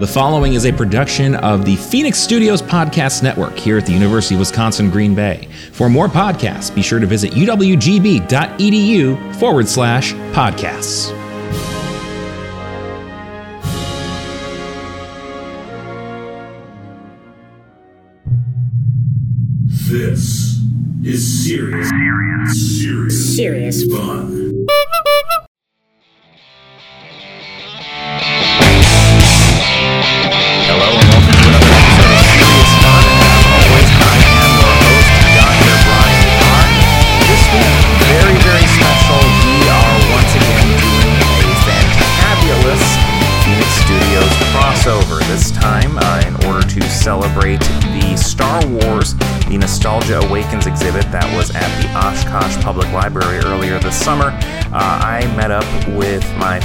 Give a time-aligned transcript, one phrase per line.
[0.00, 4.34] The following is a production of the Phoenix Studios Podcast Network here at the University
[4.34, 5.48] of Wisconsin Green Bay.
[5.72, 8.26] For more podcasts, be sure to visit uwgb.edu
[9.36, 11.12] forward slash podcasts.
[19.66, 20.58] This
[21.04, 23.84] is serious, serious, Serious.
[23.84, 24.43] fun.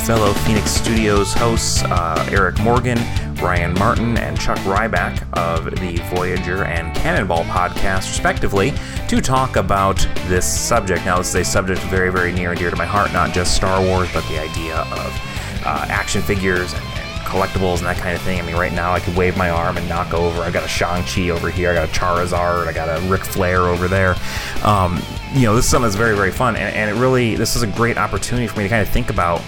[0.09, 2.97] Fellow Phoenix Studios hosts, uh, Eric Morgan,
[3.35, 8.73] Ryan Martin, and Chuck Rybak of the Voyager and Cannonball podcast, respectively,
[9.07, 11.05] to talk about this subject.
[11.05, 13.55] Now, this is a subject very, very near and dear to my heart, not just
[13.55, 16.81] Star Wars, but the idea of uh, action figures and,
[17.29, 18.39] collectibles and that kind of thing.
[18.39, 20.41] I mean, right now I could wave my arm and knock over.
[20.41, 23.59] I've got a Shang-Chi over here, I got a Charizard, I got a Ric Flair
[23.59, 24.15] over there.
[24.63, 24.99] Um,
[25.35, 27.61] you know, this is something that's very, very fun, and, and it really, this is
[27.61, 29.43] a great opportunity for me to kind of think about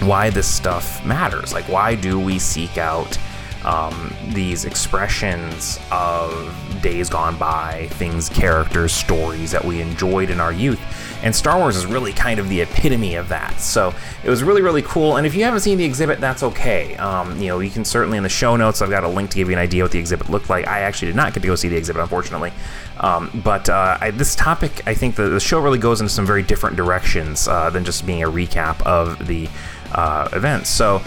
[0.00, 1.52] why this stuff matters.
[1.52, 3.18] Like, why do we seek out
[3.64, 10.52] um, these expressions of days gone by, things, characters, stories that we enjoyed in our
[10.52, 10.80] youth?
[11.22, 13.58] And Star Wars is really kind of the epitome of that.
[13.58, 15.16] So it was really, really cool.
[15.16, 16.94] And if you haven't seen the exhibit, that's okay.
[16.96, 19.36] Um, you know, you can certainly in the show notes, I've got a link to
[19.36, 20.66] give you an idea what the exhibit looked like.
[20.66, 22.52] I actually did not get to go see the exhibit, unfortunately.
[22.98, 26.26] Um, but uh, I, this topic, I think the, the show really goes into some
[26.26, 29.48] very different directions uh, than just being a recap of the
[29.94, 30.68] uh, events.
[30.68, 31.02] So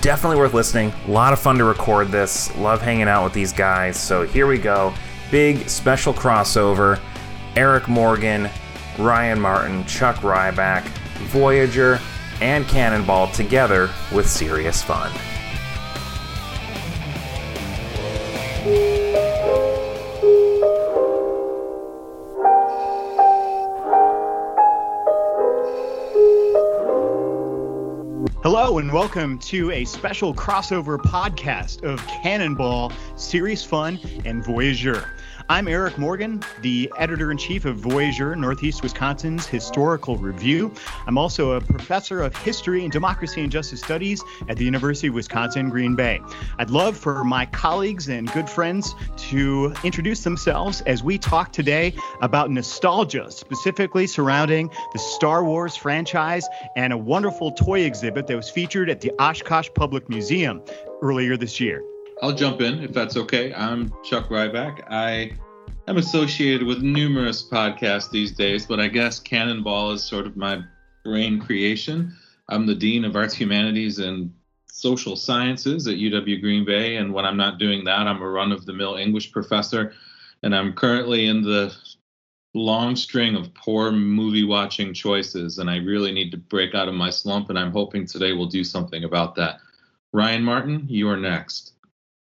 [0.00, 0.92] definitely worth listening.
[1.06, 2.54] A lot of fun to record this.
[2.56, 3.96] Love hanging out with these guys.
[3.96, 4.94] So here we go.
[5.30, 7.00] Big special crossover.
[7.56, 8.50] Eric Morgan,
[8.98, 10.82] Ryan Martin, Chuck Rybak,
[11.28, 12.00] Voyager,
[12.40, 15.12] and Cannonball together with serious fun.
[28.56, 35.10] Hello and welcome to a special crossover podcast of Cannonball, Serious Fun, and Voyager.
[35.50, 40.72] I'm Eric Morgan, the editor in chief of Voyager, Northeast Wisconsin's Historical Review.
[41.06, 45.14] I'm also a professor of history and democracy and justice studies at the University of
[45.14, 46.22] Wisconsin Green Bay.
[46.58, 51.94] I'd love for my colleagues and good friends to introduce themselves as we talk today
[52.22, 58.48] about nostalgia, specifically surrounding the Star Wars franchise and a wonderful toy exhibit that was
[58.48, 60.62] featured at the Oshkosh Public Museum
[61.02, 61.84] earlier this year.
[62.24, 63.52] I'll jump in if that's okay.
[63.52, 64.90] I'm Chuck Rybak.
[64.90, 65.32] I
[65.86, 70.62] am associated with numerous podcasts these days, but I guess Cannonball is sort of my
[71.04, 72.16] brain creation.
[72.48, 74.32] I'm the Dean of Arts, Humanities, and
[74.72, 78.52] Social Sciences at UW Green Bay, and when I'm not doing that, I'm a run
[78.52, 79.92] of the mill English professor,
[80.42, 81.76] and I'm currently in the
[82.54, 86.94] long string of poor movie watching choices, and I really need to break out of
[86.94, 89.58] my slump, and I'm hoping today we'll do something about that.
[90.14, 91.73] Ryan Martin, you are next.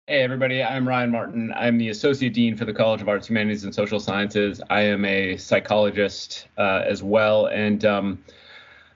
[0.07, 1.53] Hey, everybody, I'm Ryan Martin.
[1.55, 4.61] I'm the Associate Dean for the College of Arts, Humanities, and Social Sciences.
[4.69, 8.21] I am a psychologist uh, as well, and um,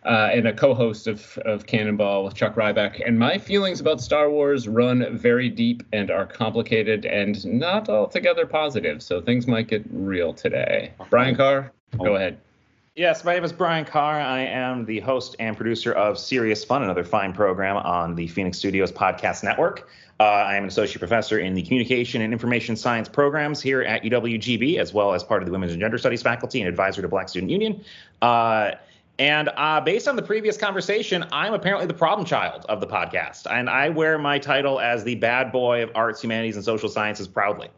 [0.03, 3.01] uh, and a co-host of, of Cannonball with Chuck Rybak.
[3.07, 8.45] And my feelings about Star Wars run very deep and are complicated and not altogether
[8.45, 9.01] positive.
[9.01, 10.91] So things might get real today.
[11.09, 11.71] Brian Carr,
[12.03, 12.37] go ahead.
[12.97, 14.19] Yes, my name is Brian Carr.
[14.19, 18.57] I am the host and producer of Serious Fun, another fine program on the Phoenix
[18.57, 19.87] Studios Podcast Network.
[20.19, 24.01] Uh, I am an associate professor in the Communication and Information Science programs here at
[24.01, 27.07] UWGB, as well as part of the Women's and Gender Studies faculty and advisor to
[27.07, 27.83] Black Student Union.
[28.23, 28.71] Uh,
[29.19, 33.45] and uh, based on the previous conversation, I'm apparently the problem child of the podcast,
[33.47, 37.27] and I wear my title as the bad boy of arts, humanities, and social sciences
[37.27, 37.69] proudly.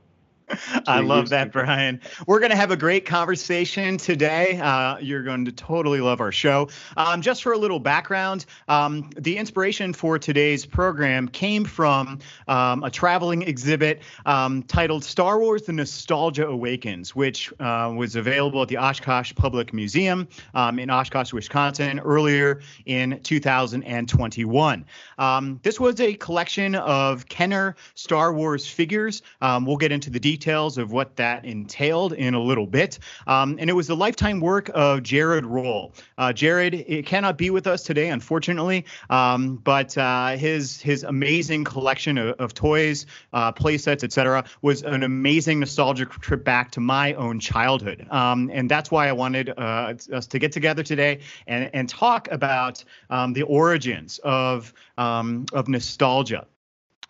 [0.88, 2.02] I love that, Brian.
[2.26, 4.60] We're going to have a great conversation today.
[4.60, 6.70] Uh, you're going to totally love our show.
[6.98, 12.84] Um, just for a little background, um, the inspiration for today's program came from um,
[12.84, 18.70] a traveling exhibit um, titled Star Wars The Nostalgia Awakens, which uh, was available at
[18.70, 24.86] the Oshkosh Public Museum um, in Oshkosh, Wisconsin, earlier in 2021.
[25.18, 29.22] Um, this was a collection of Kenner Star Wars figures.
[29.42, 32.98] we'll get into the details details of what that entailed in a little bit.
[33.28, 35.94] Um, and it was the lifetime work of Jared Roll.
[36.18, 41.66] Uh, Jared it cannot be with us today, unfortunately, um, but uh, his his amazing
[41.66, 46.80] collection of, of toys, uh, play sets, etc., was an amazing nostalgic trip back to
[46.80, 48.08] my own childhood.
[48.10, 52.30] Um, and that's why I wanted uh, us to get together today and, and talk
[52.32, 56.48] about um, the origins of um, of nostalgia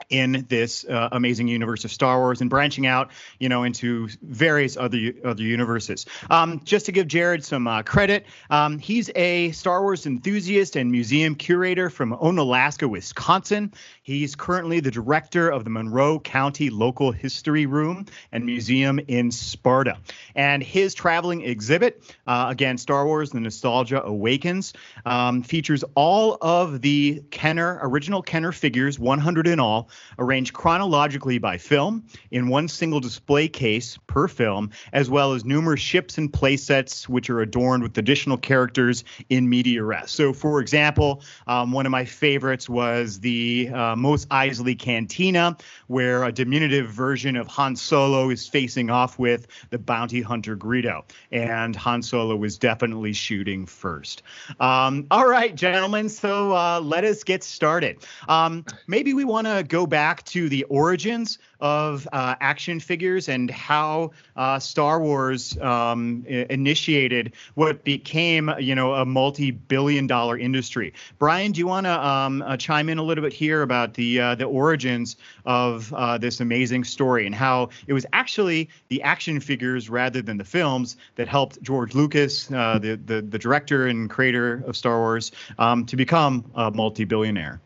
[0.09, 4.77] in this uh, amazing universe of Star Wars and branching out, you know, into various
[4.77, 6.05] other other universes.
[6.29, 10.91] Um, just to give Jared some uh, credit, um, he's a Star Wars enthusiast and
[10.91, 13.73] museum curator from Onalaska, Wisconsin.
[14.01, 19.97] He's currently the director of the Monroe County Local History Room and Museum in Sparta.
[20.35, 24.73] And his traveling exhibit, uh, again, Star Wars: The Nostalgia Awakens,
[25.05, 31.57] um, features all of the Kenner original Kenner figures, 100 in all arranged chronologically by
[31.57, 37.07] film in one single display case per film, as well as numerous ships and playsets,
[37.09, 40.11] which are adorned with additional characters in media res.
[40.11, 45.57] So, for example, um, one of my favorites was the uh, Mos Eisley Cantina,
[45.87, 51.03] where a diminutive version of Han Solo is facing off with the bounty hunter Greedo,
[51.31, 54.23] and Han Solo was definitely shooting first.
[54.59, 58.05] Um, all right, gentlemen, so uh, let us get started.
[58.27, 63.29] Um, maybe we want to go go back to the origins of uh, action figures
[63.29, 70.93] and how uh, Star Wars um, initiated what became, you know, a multi-billion-dollar industry.
[71.17, 74.19] Brian, do you want to um, uh, chime in a little bit here about the
[74.19, 75.15] uh, the origins
[75.45, 80.37] of uh, this amazing story and how it was actually the action figures rather than
[80.37, 84.97] the films that helped George Lucas, uh, the, the the director and creator of Star
[84.99, 87.61] Wars, um, to become a multi-billionaire?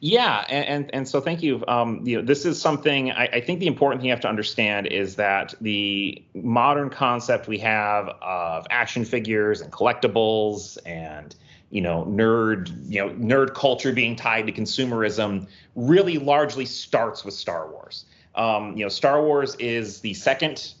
[0.00, 1.64] Yeah, and, and, and so thank you.
[1.68, 4.28] Um, you know, this is something I, I, think the important thing you have to
[4.28, 11.34] understand is that the modern concept we have of action figures and collectibles and
[11.70, 17.34] you know nerd you know nerd culture being tied to consumerism really largely starts with
[17.34, 18.04] Star Wars.
[18.34, 20.74] Um, you know, Star Wars is the second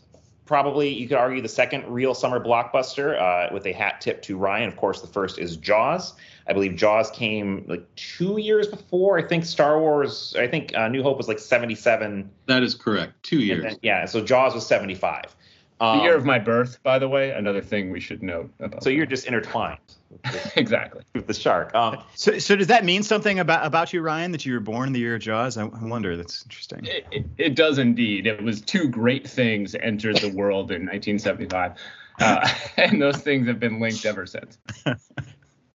[0.46, 4.36] probably you could argue the second real summer blockbuster uh, with a hat tip to
[4.36, 4.68] Ryan.
[4.68, 6.14] Of course, the first is Jaws.
[6.46, 9.18] I believe Jaws came like two years before.
[9.18, 10.34] I think Star Wars.
[10.38, 12.30] I think uh, New Hope was like seventy-seven.
[12.46, 13.22] That is correct.
[13.22, 13.64] Two years.
[13.64, 14.04] Then, yeah.
[14.04, 15.34] So Jaws was seventy-five.
[15.80, 18.82] Um, the year of my birth, by the way, another thing we should note about.
[18.82, 18.94] So that.
[18.94, 19.78] you're just intertwined.
[20.56, 21.02] exactly.
[21.14, 21.74] With the shark.
[21.74, 24.88] Um, so, so does that mean something about about you, Ryan, that you were born
[24.88, 25.56] in the year of Jaws?
[25.56, 26.16] I, I wonder.
[26.16, 26.84] That's interesting.
[26.84, 28.26] It, it, it, does indeed.
[28.26, 31.72] It was two great things entered the world in 1975,
[32.20, 34.58] uh, and those things have been linked ever since.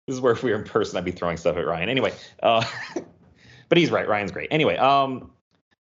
[0.08, 1.90] This is where if we were in person, I'd be throwing stuff at Ryan.
[1.90, 2.64] Anyway, uh,
[3.70, 4.08] but he's right.
[4.08, 4.50] Ryan's great.
[4.52, 5.32] Anyway, um,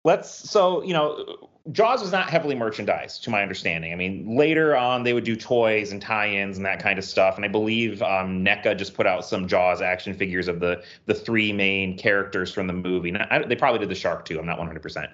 [0.04, 0.28] let's.
[0.28, 3.92] So you know, Jaws was not heavily merchandised, to my understanding.
[3.92, 7.36] I mean, later on they would do toys and tie-ins and that kind of stuff.
[7.36, 11.14] And I believe um, NECA just put out some Jaws action figures of the the
[11.14, 13.10] three main characters from the movie.
[13.10, 14.38] Now, I, they probably did the shark too.
[14.38, 14.76] I'm not 100.
[14.76, 15.10] Um, percent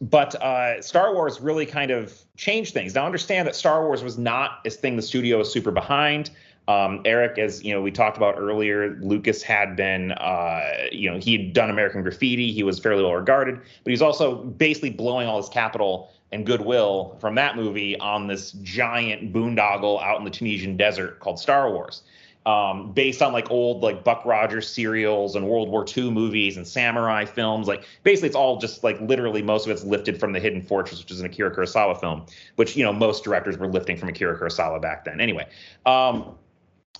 [0.00, 2.94] but uh, Star Wars really kind of changed things.
[2.94, 6.30] Now, understand that Star Wars was not a thing the studio was super behind.
[6.68, 11.18] Um, Eric, as you know, we talked about earlier, Lucas had been, uh, you know,
[11.18, 12.50] he had done American Graffiti.
[12.50, 17.16] He was fairly well regarded, but he's also basically blowing all his capital and goodwill
[17.20, 22.02] from that movie on this giant boondoggle out in the Tunisian desert called Star Wars.
[22.46, 26.64] Um, based on like old like Buck Rogers serials and World War II movies and
[26.64, 27.66] samurai films.
[27.66, 31.00] Like basically, it's all just like literally most of it's lifted from the Hidden Fortress,
[31.00, 32.24] which is an Akira Kurosawa film,
[32.54, 35.20] which you know most directors were lifting from Akira Kurosawa back then.
[35.20, 35.44] Anyway,
[35.86, 36.36] um,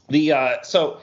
[0.08, 1.00] the uh, so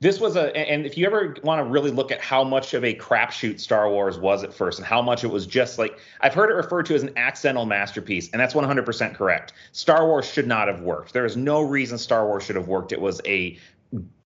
[0.00, 2.84] this was a and if you ever want to really look at how much of
[2.84, 6.34] a crapshoot Star Wars was at first and how much it was just like I've
[6.34, 9.54] heard it referred to as an accidental masterpiece and that's 100% correct.
[9.72, 11.14] Star Wars should not have worked.
[11.14, 12.92] There is no reason Star Wars should have worked.
[12.92, 13.58] It was a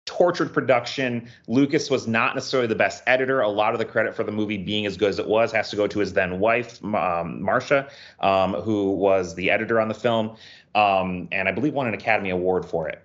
[0.04, 1.28] tortured production.
[1.48, 3.42] Lucas was not necessarily the best editor.
[3.42, 5.68] A lot of the credit for the movie being as good as it was has
[5.70, 7.88] to go to his then wife, um, Marcia,
[8.20, 10.34] um, who was the editor on the film,
[10.74, 13.04] um, and I believe won an Academy Award for it.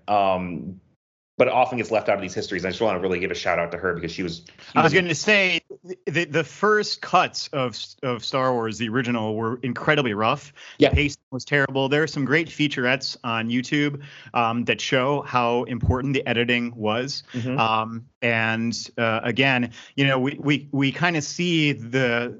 [1.35, 2.63] But often gets left out of these histories.
[2.63, 4.43] I just want to really give a shout out to her because she was.
[4.45, 5.61] She I was, going to say
[6.05, 10.53] the the first cuts of of Star Wars, the original, were incredibly rough.
[10.77, 11.89] Yeah, the pacing was terrible.
[11.89, 14.03] There are some great featurettes on YouTube
[14.35, 17.23] um, that show how important the editing was.
[17.33, 17.59] Mm-hmm.
[17.59, 22.39] Um, and uh, again, you know, we we we kind of see the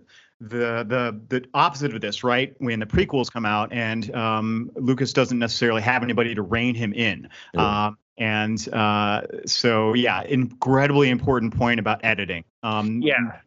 [0.50, 2.53] the the the opposite of this, right?
[2.57, 6.93] When the prequels come out and um, Lucas doesn't necessarily have anybody to rein him
[6.93, 7.29] in.
[7.55, 12.43] Um, and uh, so, yeah, incredibly important point about editing.
[12.62, 13.39] Um, yeah.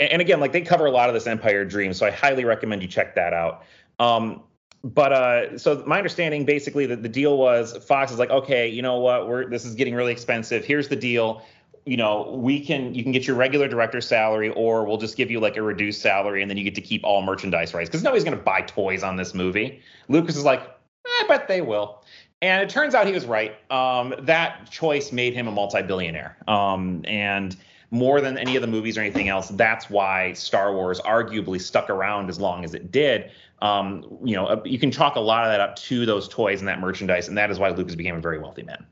[0.00, 2.82] and, again, like they cover a lot of this Empire Dream, so I highly recommend
[2.82, 3.64] you check that out.
[3.98, 4.42] Um,
[4.84, 8.80] but uh, so my understanding basically that the deal was Fox is like, okay, you
[8.80, 10.64] know what, we're this is getting really expensive.
[10.64, 11.42] Here's the deal.
[11.84, 15.30] You know, we can you can get your regular director salary, or we'll just give
[15.30, 18.02] you like a reduced salary, and then you get to keep all merchandise rights because
[18.02, 19.80] nobody's to buy toys on this movie.
[20.08, 20.60] Lucas is like,
[21.06, 22.04] I bet they will.
[22.40, 23.56] And it turns out he was right.
[23.70, 26.36] Um, that choice made him a multi-billionaire.
[26.46, 27.56] Um, and
[27.90, 31.90] more than any of the movies or anything else, that's why Star Wars arguably stuck
[31.90, 33.30] around as long as it did.
[33.60, 36.68] Um, you know, you can chalk a lot of that up to those toys and
[36.68, 38.86] that merchandise, and that is why Lucas became a very wealthy man.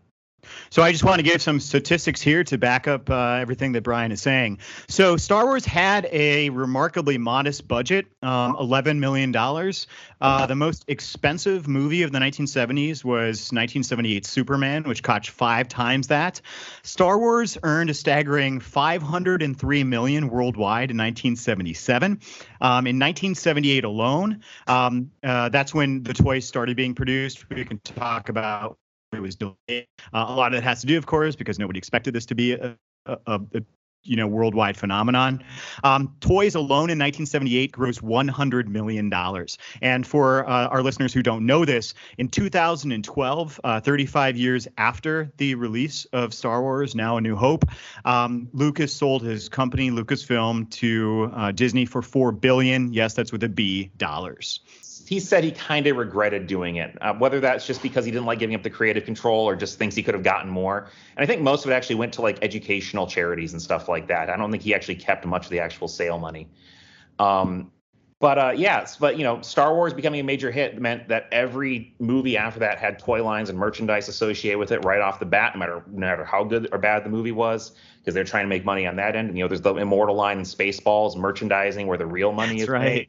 [0.70, 3.82] So I just want to give some statistics here to back up uh, everything that
[3.82, 4.58] Brian is saying.
[4.88, 9.34] So Star Wars had a remarkably modest budget, um, $11 million.
[10.20, 16.08] Uh, the most expensive movie of the 1970s was 1978 Superman, which cost five times
[16.08, 16.40] that.
[16.82, 22.20] Star Wars earned a staggering 503 million worldwide in 1977.
[22.60, 27.48] Um, in 1978 alone, um, uh, that's when the toys started being produced.
[27.50, 28.78] We can talk about
[29.12, 29.86] it was delayed.
[30.12, 32.34] Uh, a lot of it has to do, of course, because nobody expected this to
[32.34, 33.62] be a, a, a,
[34.06, 35.42] you know worldwide phenomenon.
[35.84, 39.58] Um, toys alone in 1978 grossed 100 million dollars.
[39.82, 45.30] And for uh, our listeners who don't know this, in 2012, uh, 35 years after
[45.36, 47.64] the release of Star Wars: Now a New Hope,
[48.04, 52.92] um, Lucas sold his company Lucasfilm to uh, Disney for four billion.
[52.92, 54.60] Yes, that's with a B dollars
[55.06, 58.26] he said he kind of regretted doing it, uh, whether that's just because he didn't
[58.26, 60.88] like giving up the creative control or just thinks he could have gotten more.
[61.16, 64.08] And I think most of it actually went to like educational charities and stuff like
[64.08, 64.30] that.
[64.30, 66.48] I don't think he actually kept much of the actual sale money.
[67.20, 67.70] Um,
[68.18, 71.94] but uh, yes, but you know, Star Wars becoming a major hit meant that every
[71.98, 75.54] movie after that had toy lines and merchandise associated with it right off the bat,
[75.54, 78.48] no matter no matter how good or bad the movie was, because they're trying to
[78.48, 79.28] make money on that end.
[79.28, 82.62] And you know, there's the Immortal line and Spaceballs merchandising where the real money That's
[82.62, 82.82] is right.
[82.82, 83.08] made.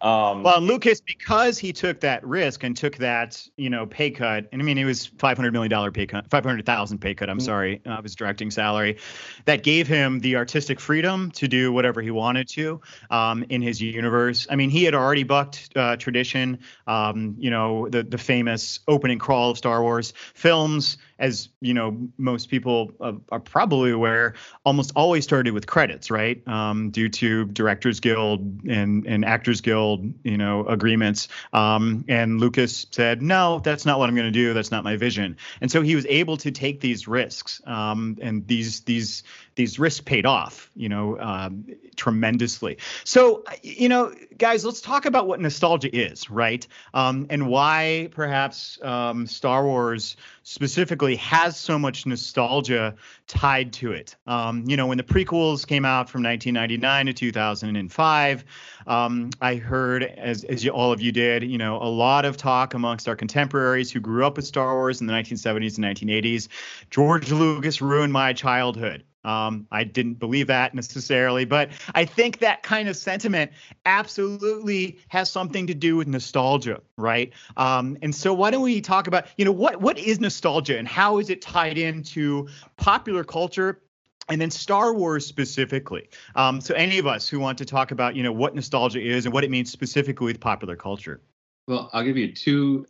[0.00, 4.46] Um, Well, Lucas, because he took that risk and took that, you know, pay cut,
[4.52, 7.14] and I mean, it was five hundred million dollar pay cut, five hundred thousand pay
[7.14, 7.30] cut.
[7.30, 8.98] I'm sorry, uh, of his directing salary,
[9.44, 13.80] that gave him the artistic freedom to do whatever he wanted to um, in his
[13.80, 14.46] universe.
[14.50, 16.58] I mean, he had already bucked uh, tradition.
[16.86, 21.96] Um, you know, the the famous opening crawl of Star Wars films, as you know,
[22.18, 24.34] most people uh, are probably aware,
[24.64, 26.46] almost always started with credits, right?
[26.48, 29.83] Um, due to Directors Guild and and Actors Guild,
[30.22, 31.28] you know, agreements.
[31.52, 34.54] Um, and Lucas said, no, that's not what I'm going to do.
[34.54, 35.36] That's not my vision.
[35.60, 39.22] And so he was able to take these risks, um, and these these
[39.56, 42.78] these risks paid off, you know, um, tremendously.
[43.04, 46.66] So, you know, guys, let's talk about what nostalgia is, right?
[46.92, 52.94] Um, and why perhaps um, Star Wars specifically has so much nostalgia
[53.26, 54.16] tied to it.
[54.26, 58.44] Um, you know, when the prequels came out from 1999 to 2005,
[58.86, 62.36] um, I heard, as, as you, all of you did, you know, a lot of
[62.36, 66.48] talk amongst our contemporaries who grew up with Star Wars in the 1970s and 1980s.
[66.90, 69.04] George Lucas ruined my childhood.
[69.24, 73.52] Um, I didn't believe that necessarily, but I think that kind of sentiment
[73.86, 77.32] absolutely has something to do with nostalgia, right?
[77.56, 80.86] Um, and so why don't we talk about, you know, what what is nostalgia and
[80.86, 83.80] how is it tied into popular culture
[84.28, 86.08] and then Star Wars specifically.
[86.34, 89.26] Um, so any of us who want to talk about, you know, what nostalgia is
[89.26, 91.20] and what it means specifically with popular culture.
[91.68, 92.86] Well, I'll give you two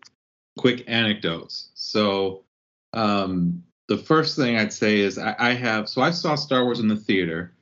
[0.59, 1.71] quick anecdotes.
[1.75, 2.45] So,
[2.93, 6.81] um, the first thing I'd say is I, I have so I saw Star Wars
[6.81, 7.55] in the theater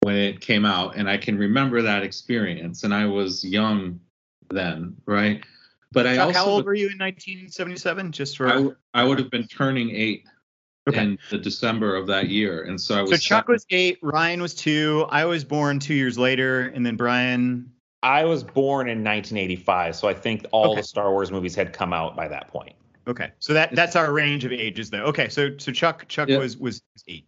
[0.00, 2.84] when it came out, and I can remember that experience.
[2.84, 4.00] And I was young
[4.50, 5.44] then, right?
[5.92, 8.12] But I also how old were you in 1977?
[8.12, 10.24] Just for I would have been turning eight
[10.88, 11.02] Okay.
[11.02, 13.10] in the December of that year, and so I was.
[13.10, 13.52] so Chuck seven.
[13.54, 17.72] was eight, Ryan was two, I was born two years later, and then Brian.
[18.04, 20.80] I was born in 1985, so I think all Okay.
[20.80, 22.76] the Star Wars movies had come out by that point.
[23.08, 25.04] Okay, so that that's our range of ages, though.
[25.04, 26.38] Okay, so so Chuck Chuck Yeah.
[26.38, 27.24] was was eight.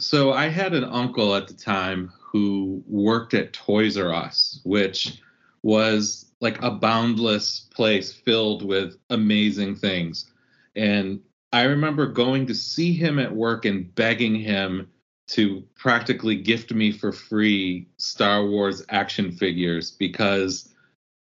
[0.00, 5.20] so I had an uncle at the time who worked at Toys R Us, which
[5.62, 10.30] was like a boundless place filled with amazing things.
[10.74, 11.20] And
[11.52, 14.88] I remember going to see him at work and begging him
[15.28, 20.72] to practically gift me for free Star Wars action figures because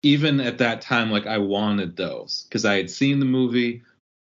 [0.03, 3.81] even at that time like I wanted those because I had seen the movie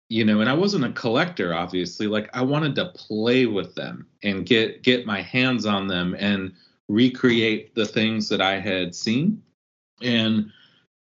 [0.09, 4.05] you know and i wasn't a collector obviously like i wanted to play with them
[4.23, 6.53] and get get my hands on them and
[6.87, 9.41] recreate the things that i had seen.
[10.01, 10.51] And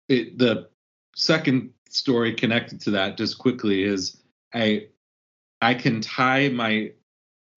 [0.08, 0.70] it, the
[1.16, 4.18] second story connected to that just quickly is
[4.54, 4.88] i
[5.62, 6.92] i can tie my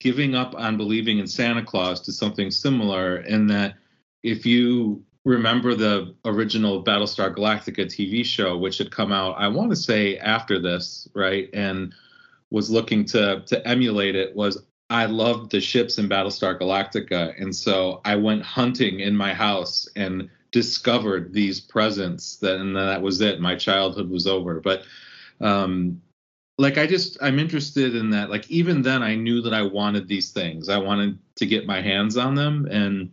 [0.00, 3.74] giving up on believing in santa claus to something similar in that
[4.22, 9.70] if you remember the original Battlestar Galactica TV show, which had come out, I want
[9.70, 11.94] to say after this, right, and
[12.50, 17.54] was looking to to emulate it, was I loved the ships in Battlestar Galactica, and
[17.54, 22.36] so I went hunting in my house and discovered these presents.
[22.36, 23.40] That and that was it.
[23.40, 24.60] My childhood was over.
[24.60, 24.82] But
[25.40, 26.02] um,
[26.58, 28.30] like I just I'm interested in that.
[28.30, 30.68] Like even then, I knew that I wanted these things.
[30.68, 33.12] I wanted to get my hands on them, and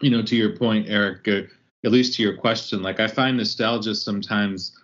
[0.00, 1.42] you know, to your point, Eric, uh,
[1.84, 4.76] at least to your question, like I find nostalgia sometimes.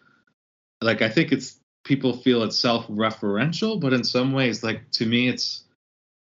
[0.80, 5.28] Like I think it's people feel it's self-referential, but in some ways, like to me,
[5.28, 5.64] it's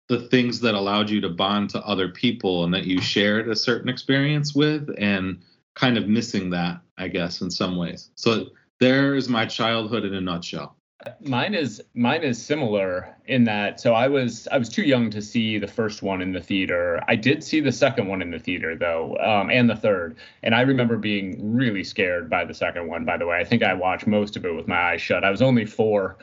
[0.08, 3.56] the things that allowed you to bond to other people and that you shared a
[3.56, 5.40] certain experience with, and
[5.76, 8.10] kind of missing that, I guess, in some ways.
[8.16, 8.48] So
[8.80, 10.76] there is my childhood in a nutshell.
[11.22, 15.22] Mine is mine is similar in that so I was I was too young to
[15.22, 17.02] see the first one in the theater.
[17.08, 20.18] I did see the second one in the theater though, um, and the third.
[20.44, 23.06] And I remember being really scared by the second one.
[23.06, 25.24] By the way, I think I watched most of it with my eyes shut.
[25.24, 26.18] I was only four,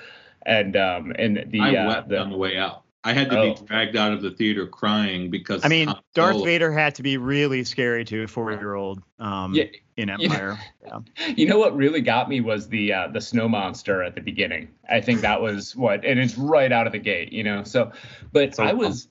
[0.44, 2.82] and um, and the I uh, wept the, on the way out.
[3.06, 3.54] I had to Oh.
[3.54, 6.94] be dragged out of the theater crying because I mean, Han Darth Solo- Vader had
[6.96, 9.64] to be really scary to a four-year-old um, Yeah,
[9.96, 10.58] in you know- Empire.
[10.84, 10.98] Yeah.
[11.36, 14.68] You know what really got me was the uh, the snow monster at the beginning.
[14.90, 17.62] I think that was what, and it's right out of the gate, you know.
[17.62, 17.92] So,
[18.32, 19.08] but So I was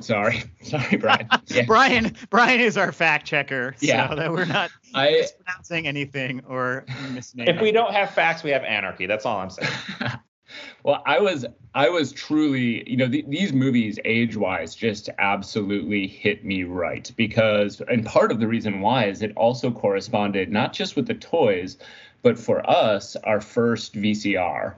[0.00, 1.26] sorry, sorry, Brian.
[1.46, 4.14] Yeah, Brian Brian is our fact checker, so Yeah.
[4.14, 7.48] that we're not I mispronouncing anything or misnaming.
[7.48, 9.06] If we don't have facts, we have anarchy.
[9.06, 9.70] That's all I'm saying.
[10.82, 11.44] Well, I was
[11.74, 17.10] I was truly, you know, th- these movies age wise just absolutely hit me right
[17.16, 21.14] because, and part of the reason why is it also corresponded not just with the
[21.14, 21.76] toys,
[22.22, 24.74] but for us, our first VCR.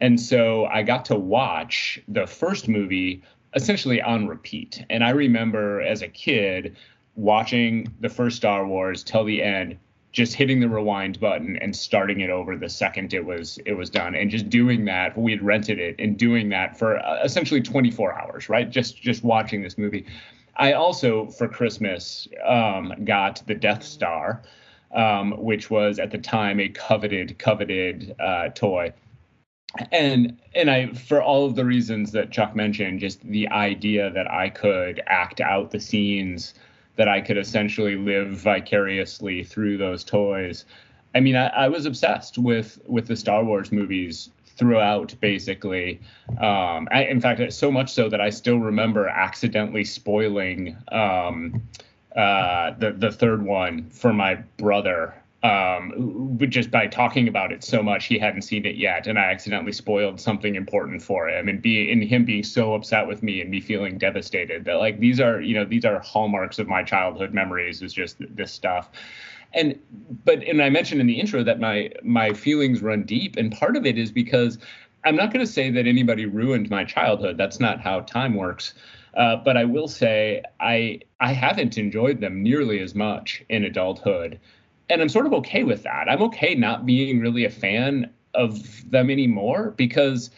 [0.00, 3.22] And so I got to watch the first movie
[3.54, 4.84] essentially on repeat.
[4.90, 6.76] And I remember as a kid
[7.16, 9.78] watching the first Star Wars till the end,
[10.12, 13.90] just hitting the rewind button and starting it over the second it was it was
[13.90, 14.14] done.
[14.14, 18.18] And just doing that we had rented it and doing that for uh, essentially 24
[18.18, 18.68] hours right?
[18.70, 20.06] Just just watching this movie.
[20.56, 24.42] I also for christmas um, got the death star
[24.92, 28.92] um, which was at the time a coveted coveted uh, toy.
[29.92, 34.28] And and I for all of the reasons that Chuck mentioned, just the idea that
[34.30, 36.54] I could act out the scenes,
[37.00, 40.66] that I could essentially live vicariously through those toys.
[41.14, 45.98] I mean, I, I was obsessed with with the Star Wars movies throughout, basically.
[46.32, 51.62] Um, I, in fact, so much so that I still remember accidentally spoiling um,
[52.14, 57.82] uh, the the third one for my brother um, just by talking about it so
[57.82, 61.62] much, he hadn't seen it yet, and I accidentally spoiled something important for him, and
[61.62, 65.18] be and him being so upset with me and me feeling devastated that like these
[65.18, 68.90] are you know these are hallmarks of my childhood memories is just this stuff,
[69.54, 69.78] and
[70.26, 73.76] but and I mentioned in the intro that my my feelings run deep, and part
[73.76, 74.58] of it is because
[75.04, 77.38] I'm not going to say that anybody ruined my childhood.
[77.38, 78.74] That's not how time works.
[79.14, 84.38] Uh, but I will say I I haven't enjoyed them nearly as much in adulthood
[84.90, 86.08] and I'm sort of okay with that.
[86.08, 90.30] I'm okay not being really a fan of them anymore because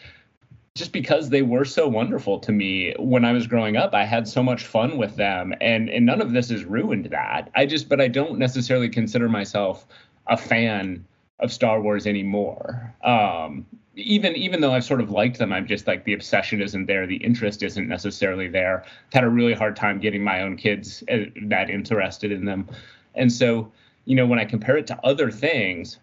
[0.75, 4.27] just because they were so wonderful to me when I was growing up, I had
[4.27, 7.51] so much fun with them, and and none of this has ruined that.
[7.55, 9.85] I just, but I don't necessarily consider myself
[10.27, 11.05] a fan
[11.39, 12.95] of Star Wars anymore.
[13.03, 16.87] Um, even even though I've sort of liked them, I'm just like the obsession isn't
[16.87, 18.83] there, the interest isn't necessarily there.
[19.07, 22.67] I've had a really hard time getting my own kids uh, that interested in them,
[23.13, 23.71] and so
[24.05, 25.99] you know, when I compare it to other things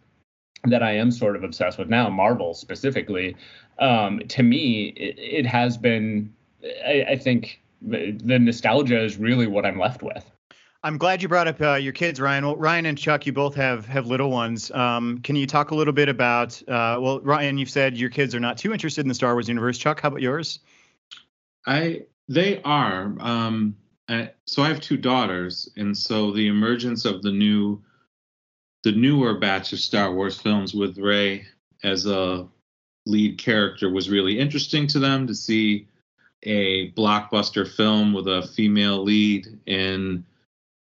[0.65, 3.37] that I am sort of obsessed with now, Marvel specifically,
[3.79, 6.33] um, to me, it, it has been,
[6.87, 10.31] I, I think the nostalgia is really what I'm left with.
[10.83, 12.45] I'm glad you brought up uh, your kids, Ryan.
[12.45, 14.71] Well, Ryan and Chuck, you both have have little ones.
[14.71, 16.61] Um, can you talk a little bit about?
[16.63, 19.49] Uh, well, Ryan, you've said your kids are not too interested in the Star Wars
[19.49, 19.77] universe.
[19.77, 20.61] Chuck, how about yours?
[21.67, 23.15] I they are.
[23.21, 23.77] Um,
[24.09, 27.83] I, so I have two daughters, and so the emergence of the new,
[28.85, 31.47] the newer batch of Star Wars films with Rey
[31.83, 32.47] as a
[33.07, 35.89] lead character was really interesting to them to see
[36.45, 39.59] a blockbuster film with a female lead.
[39.67, 40.25] And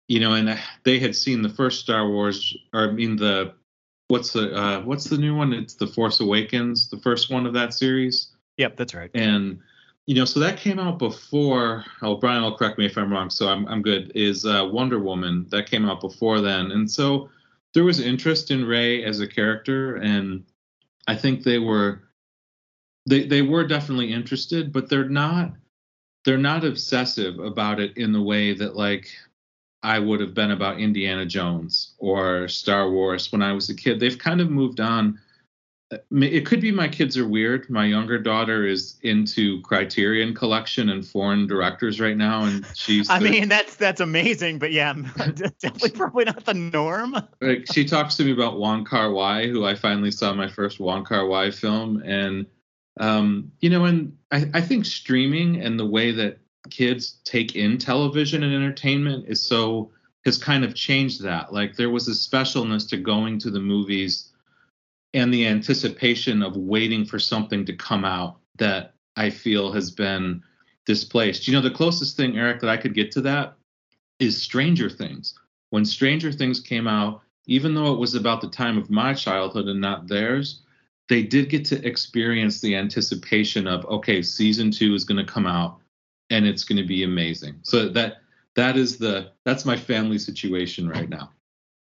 [0.09, 3.55] you know and they had seen the first Star Wars or I mean the
[4.09, 5.53] what's the uh what's the new one?
[5.53, 8.29] It's the Force Awakens the first one of that series.
[8.57, 9.11] Yep, that's right.
[9.15, 9.61] and
[10.07, 13.31] you know so that came out before oh brian will correct me if i'm wrong
[13.31, 15.47] so i'm, I'm good is uh, wonder woman.
[15.49, 16.71] That came out before then.
[16.71, 17.31] And so
[17.75, 20.45] there was interest in Rey as a character and
[21.07, 22.01] i think they were
[23.07, 25.53] they they were definitely interested but they're not
[26.25, 29.11] they're not obsessive about it in the way that like
[29.85, 34.01] I would have been about Indiana Jones or Star Wars when I was a kid.
[34.01, 35.21] They've kind of moved on.
[36.11, 37.69] It could be my kids are weird.
[37.69, 43.11] My younger daughter is into Criterion Collection and foreign directors right now, and she's.
[43.11, 44.95] I mean, that's that's amazing, but yeah,
[45.35, 47.17] definitely probably not the norm.
[47.41, 50.81] like she talks to me about Wong Kar Wai, who I finally saw my first
[50.81, 52.47] Wong Kar Wai film, and
[52.99, 56.39] um, you know, and I, I think streaming and the way that
[56.71, 59.91] kids take in television and entertainment is so
[60.25, 61.53] has kind of changed that.
[61.53, 64.31] Like there was a specialness to going to the movies
[65.15, 70.43] and the anticipation of waiting for something to come out that I feel has been
[70.85, 71.47] displaced.
[71.47, 73.55] You know, the closest thing, Eric, that I could get to that
[74.19, 75.35] is Stranger Things.
[75.71, 79.67] When Stranger Things came out, even though it was about the time of my childhood
[79.67, 80.63] and not theirs,
[81.09, 85.47] they did get to experience the anticipation of, okay, season two is going to come
[85.47, 85.79] out
[86.31, 87.57] and it's going to be amazing.
[87.63, 88.19] So that
[88.57, 91.31] that is the that's my family situation right now.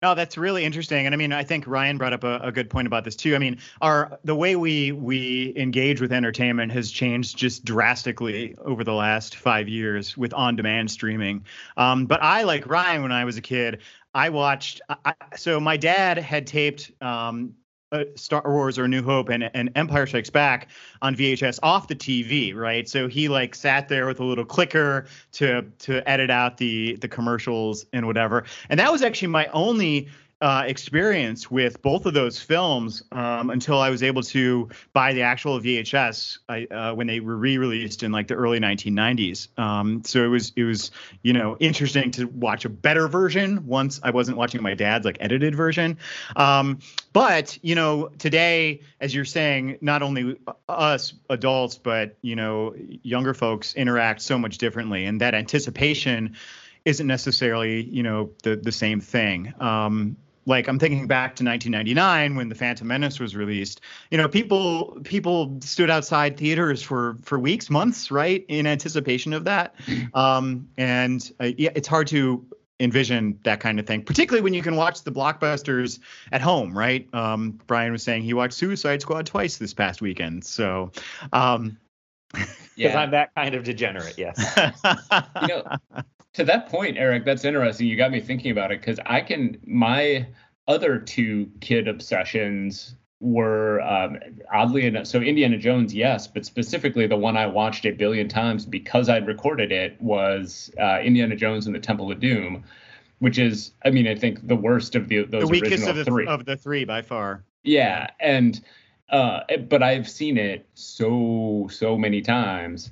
[0.02, 2.68] No, that's really interesting, and I mean, I think Ryan brought up a, a, good
[2.68, 3.34] point about this too.
[3.34, 8.84] I mean, our the way we we engage with entertainment has changed just drastically over
[8.84, 11.46] the last five years with on-demand streaming.
[11.78, 13.80] Um, but I, like Ryan, when I was a kid,
[14.14, 14.82] I watched.
[14.90, 17.54] I, so my dad had taped um,
[17.92, 20.68] uh, Star Wars or New Hope and, and Empire Strikes Back
[21.02, 22.88] on VHS off the TV, right?
[22.88, 27.08] So he like sat there with a little clicker to to edit out the the
[27.08, 28.44] commercials and whatever.
[28.68, 30.08] And that was actually my only
[30.42, 35.22] uh, experience with both of those films um, until I was able to buy the
[35.22, 39.58] actual VHS I, uh, when they were re-released in like the early 1990s.
[39.58, 40.90] Um, so it was it was
[41.22, 45.16] you know interesting to watch a better version once I wasn't watching my dad's like
[45.20, 45.96] edited version.
[46.36, 46.80] Um,
[47.14, 50.36] but you know today, as you're saying, not only
[50.68, 56.36] us adults but you know younger folks interact so much differently, and that anticipation
[56.84, 59.54] isn't necessarily you know the the same thing.
[59.60, 63.80] Um, like I'm thinking back to 1999 when the Phantom Menace was released.
[64.10, 69.44] You know, people people stood outside theaters for for weeks, months, right, in anticipation of
[69.44, 69.74] that.
[70.14, 72.46] Um, and uh, yeah, it's hard to
[72.78, 75.98] envision that kind of thing, particularly when you can watch the blockbusters
[76.32, 77.08] at home, right?
[77.12, 80.92] Um, Brian was saying he watched Suicide Squad twice this past weekend, so.
[81.32, 81.78] Um,
[82.32, 82.98] because yeah.
[83.02, 84.36] I'm that kind of degenerate, yes.
[85.42, 85.64] you know,
[86.36, 87.86] to that point, Eric, that's interesting.
[87.86, 90.26] You got me thinking about it because I can my
[90.68, 94.18] other two kid obsessions were um,
[94.52, 98.66] oddly enough so indiana jones yes but specifically the one i watched a billion times
[98.66, 102.62] because i'd recorded it was uh, indiana jones and the temple of doom
[103.20, 106.04] which is i mean i think the worst of the those the weakest of the
[106.04, 106.26] three.
[106.26, 107.42] of the three by far.
[107.62, 108.62] Yeah and
[109.08, 112.90] uh, but i've seen it so so many times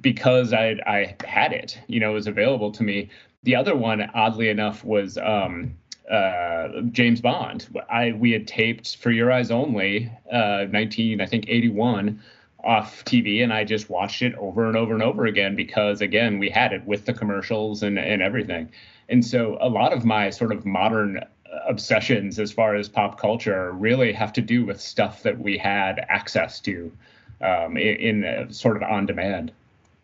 [0.00, 3.10] because I I had it, you know, it was available to me.
[3.42, 5.74] The other one, oddly enough, was um,
[6.10, 7.66] uh, James Bond.
[7.90, 12.20] I we had taped For Your Eyes Only, uh, 19 I think 81
[12.62, 16.38] off TV, and I just watched it over and over and over again because again
[16.38, 18.70] we had it with the commercials and and everything.
[19.08, 21.24] And so a lot of my sort of modern
[21.68, 26.04] obsessions as far as pop culture really have to do with stuff that we had
[26.08, 26.92] access to
[27.40, 29.52] um, in, in sort of on demand.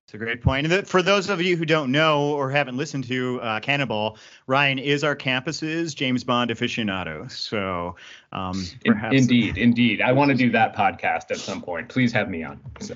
[0.06, 0.72] It's a great point.
[0.72, 4.78] And for those of you who don't know or haven't listened to uh, Cannonball, Ryan
[4.78, 7.28] is our campus's James Bond aficionado.
[7.28, 7.96] So,
[8.30, 11.88] um, perhaps indeed, indeed, I want to do that podcast at some point.
[11.88, 12.60] Please have me on.
[12.78, 12.94] So.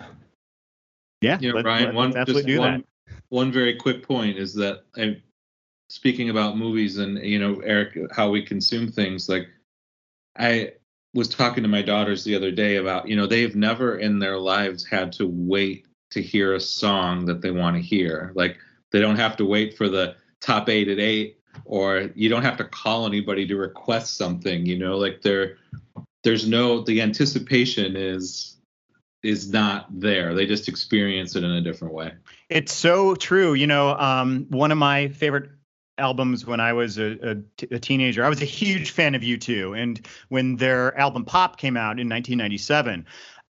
[1.21, 1.85] Yeah, yeah, let, Ryan.
[1.87, 2.85] Let, one, just one,
[3.31, 5.21] one very quick point is that I'm
[5.89, 9.29] speaking about movies and you know, Eric, how we consume things.
[9.29, 9.49] Like,
[10.39, 10.75] I
[11.13, 14.39] was talking to my daughters the other day about you know they've never in their
[14.39, 18.33] lives had to wait to hear a song that they want to hear.
[18.35, 18.59] Like
[18.91, 22.57] they don't have to wait for the top eight at eight, or you don't have
[22.59, 24.67] to call anybody to request something.
[24.67, 25.57] You know, like there,
[26.25, 28.57] there's no the anticipation is
[29.23, 30.35] is not there.
[30.35, 32.13] They just experience it in a different way.
[32.49, 33.55] It's so true.
[33.55, 35.51] You know, um, one of my favorite
[36.01, 38.25] albums when I was a, a, t- a teenager.
[38.25, 42.09] I was a huge fan of U2, and when their album Pop came out in
[42.09, 43.07] 1997,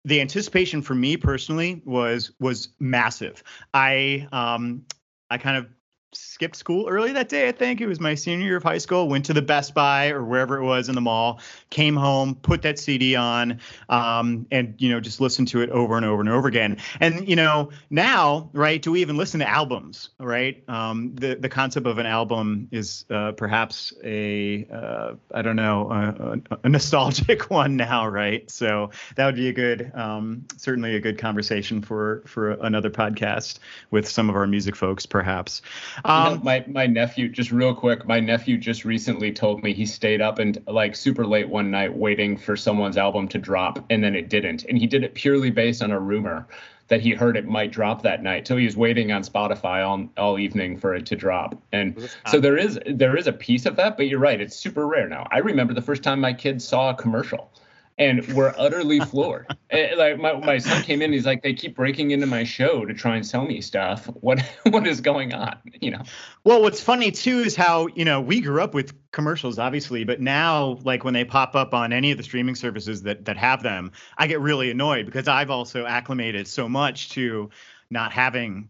[0.06, 3.44] the anticipation for me personally was was massive.
[3.74, 4.86] I um
[5.30, 5.68] I kind of
[6.16, 7.48] skipped school early that day.
[7.48, 9.08] I think it was my senior year of high school.
[9.08, 11.40] Went to the Best Buy or wherever it was in the mall.
[11.70, 15.98] Came home, put that CD on, um, and you know just listened to it over
[15.98, 16.78] and over and over again.
[17.00, 18.82] And you know now, right?
[18.82, 20.10] Do we even listen to albums?
[20.20, 20.64] Right?
[20.68, 25.92] Um, the the concept of an album is uh, perhaps a uh, I don't know
[25.92, 28.50] a, a, nostalgic one now, right?
[28.50, 33.60] So that would be a good um, certainly a good conversation for for another podcast
[33.92, 35.62] with some of our music folks, perhaps.
[36.06, 38.08] You know, Um, my my nephew just real quick.
[38.08, 41.96] My nephew just recently told me he stayed up and like super late one night
[41.96, 44.64] waiting for someone's album to drop, and then it didn't.
[44.66, 46.48] And he did it purely based on a rumor
[46.88, 48.48] that he heard it might drop that night.
[48.48, 51.60] So he was waiting on Spotify all all evening for it to drop.
[51.72, 54.40] And so there is there is a piece of that, but you're right.
[54.40, 55.28] It's super rare now.
[55.32, 57.52] I remember the first time my kids saw a commercial.
[57.98, 59.56] And were utterly floored.
[59.70, 62.84] Eh, like my, my son came in, he's like, they keep breaking into my show
[62.84, 64.06] to try and sell me stuff.
[64.20, 65.58] What what is going on?
[65.80, 66.02] You know.
[66.44, 70.20] Well, what's funny too is how, you know, we grew up with commercials, obviously, but
[70.20, 73.64] now, like when they pop up on any of the streaming services that that have
[73.64, 77.50] them, I get really annoyed because I've also acclimated so much to
[77.90, 78.70] not having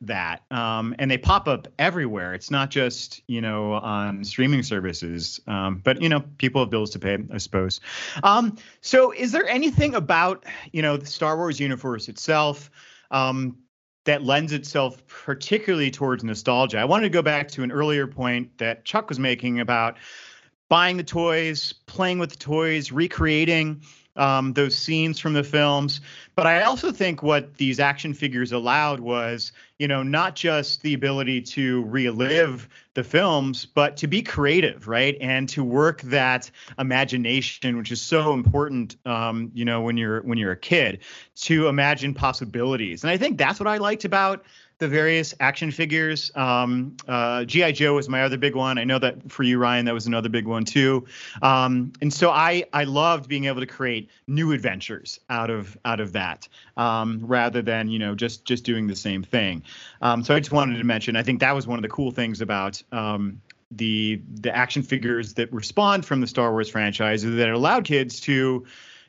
[0.00, 0.42] that.
[0.50, 2.34] Um, and they pop up everywhere.
[2.34, 5.40] It's not just, you know, on streaming services.
[5.46, 7.80] Um, but you know, people have bills to pay, I suppose.
[8.22, 12.70] Um, so is there anything about, you know, the Star Wars universe itself?
[13.10, 13.58] Um,
[14.04, 16.78] that lends itself particularly towards nostalgia.
[16.78, 19.96] I wanted to go back to an earlier point that Chuck was making about
[20.68, 23.82] buying the toys, playing with the toys, recreating
[24.16, 26.00] um, those scenes from the films.
[26.34, 30.94] But I also think what these action figures allowed was, you know, not just the
[30.94, 37.76] ability to relive the films, but to be creative, right, and to work that imagination,
[37.76, 41.00] which is so important, um, you know, when you're when you're a kid,
[41.36, 43.02] to imagine possibilities.
[43.02, 44.44] And I think that's what I liked about
[44.78, 46.32] the various action figures.
[46.34, 48.76] Um, uh, GI Joe was my other big one.
[48.78, 51.06] I know that for you, Ryan, that was another big one too.
[51.42, 56.00] Um, and so I I loved being able to create new adventures out of out
[56.00, 59.62] of that, um, rather than you know just just doing the same thing.
[60.02, 61.16] Um, so I just wanted to mention.
[61.16, 62.82] I think that was one of the cool things about.
[62.92, 67.84] Um, the the action figures that respond from the Star Wars franchise is that allowed
[67.84, 68.64] kids to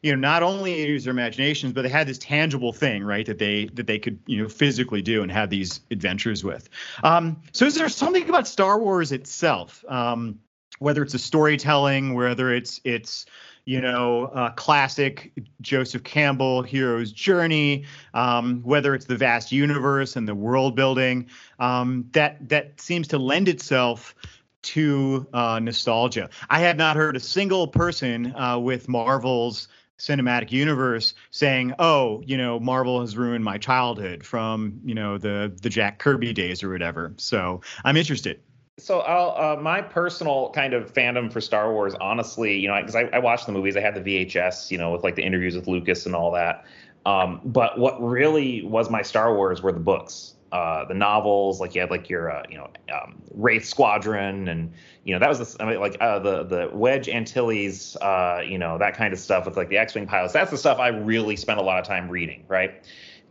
[0.06, 3.40] you know not only use their imaginations but they had this tangible thing right that
[3.40, 6.70] they that they could you know physically do and have these adventures with
[7.04, 10.40] um, so is there something about star wars itself um,
[10.78, 13.26] whether it's a storytelling whether it's it's
[13.66, 20.28] you know uh, classic joseph campbell hero's journey um, whether it's the vast universe and
[20.28, 24.14] the world building um, that that seems to lend itself
[24.62, 26.28] to uh, nostalgia.
[26.50, 32.38] I have not heard a single person uh, with Marvel's cinematic universe saying, "Oh, you
[32.38, 36.70] know, Marvel has ruined my childhood from you know the the Jack Kirby days or
[36.70, 38.42] whatever." So I'm interested.
[38.78, 42.96] So I'll, uh, my personal kind of fandom for Star Wars, honestly, you know, because
[42.96, 45.56] I, I watched the movies, I had the VHS, you know, with like the interviews
[45.56, 46.66] with Lucas and all that.
[47.06, 51.60] Um, but what really was my Star Wars were the books, uh, the novels.
[51.60, 54.72] Like you had like your, uh, you know, um, Wraith Squadron, and
[55.04, 58.58] you know that was the, I mean, like uh, the the Wedge Antilles, uh, you
[58.58, 60.32] know, that kind of stuff with like the X-wing pilots.
[60.32, 62.82] That's the stuff I really spent a lot of time reading, right?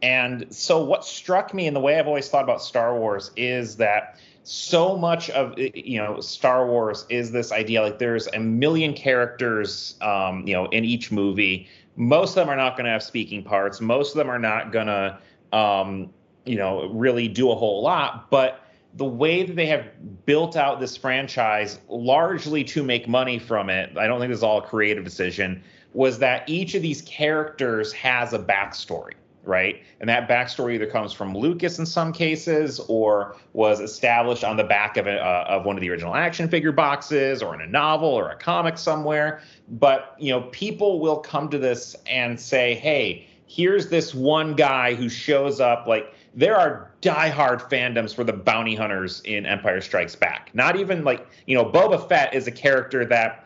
[0.03, 3.77] And so what struck me in the way I've always thought about Star Wars is
[3.77, 8.93] that so much of you know Star Wars is this idea like there's a million
[8.93, 11.69] characters um, you know in each movie.
[11.97, 13.81] Most of them are not going to have speaking parts.
[13.81, 15.19] Most of them are not going to
[15.57, 16.11] um,
[16.45, 18.31] you know really do a whole lot.
[18.31, 18.61] But
[18.95, 19.85] the way that they have
[20.25, 24.45] built out this franchise largely to make money from it, I don't think this is
[24.45, 25.63] all a creative decision,
[25.95, 29.83] was that each of these characters has a backstory right?
[30.01, 34.65] And that backstory either comes from Lucas in some cases, or was established on the
[34.65, 37.67] back of a, uh, of one of the original action figure boxes, or in a
[37.67, 39.41] novel or a comic somewhere.
[39.69, 44.95] But you know, people will come to this and say, "Hey, here's this one guy
[44.95, 50.17] who shows up." Like there are diehard fandoms for the bounty hunters in Empire Strikes
[50.17, 50.51] Back.
[50.55, 53.41] Not even like you know, Boba Fett is a character that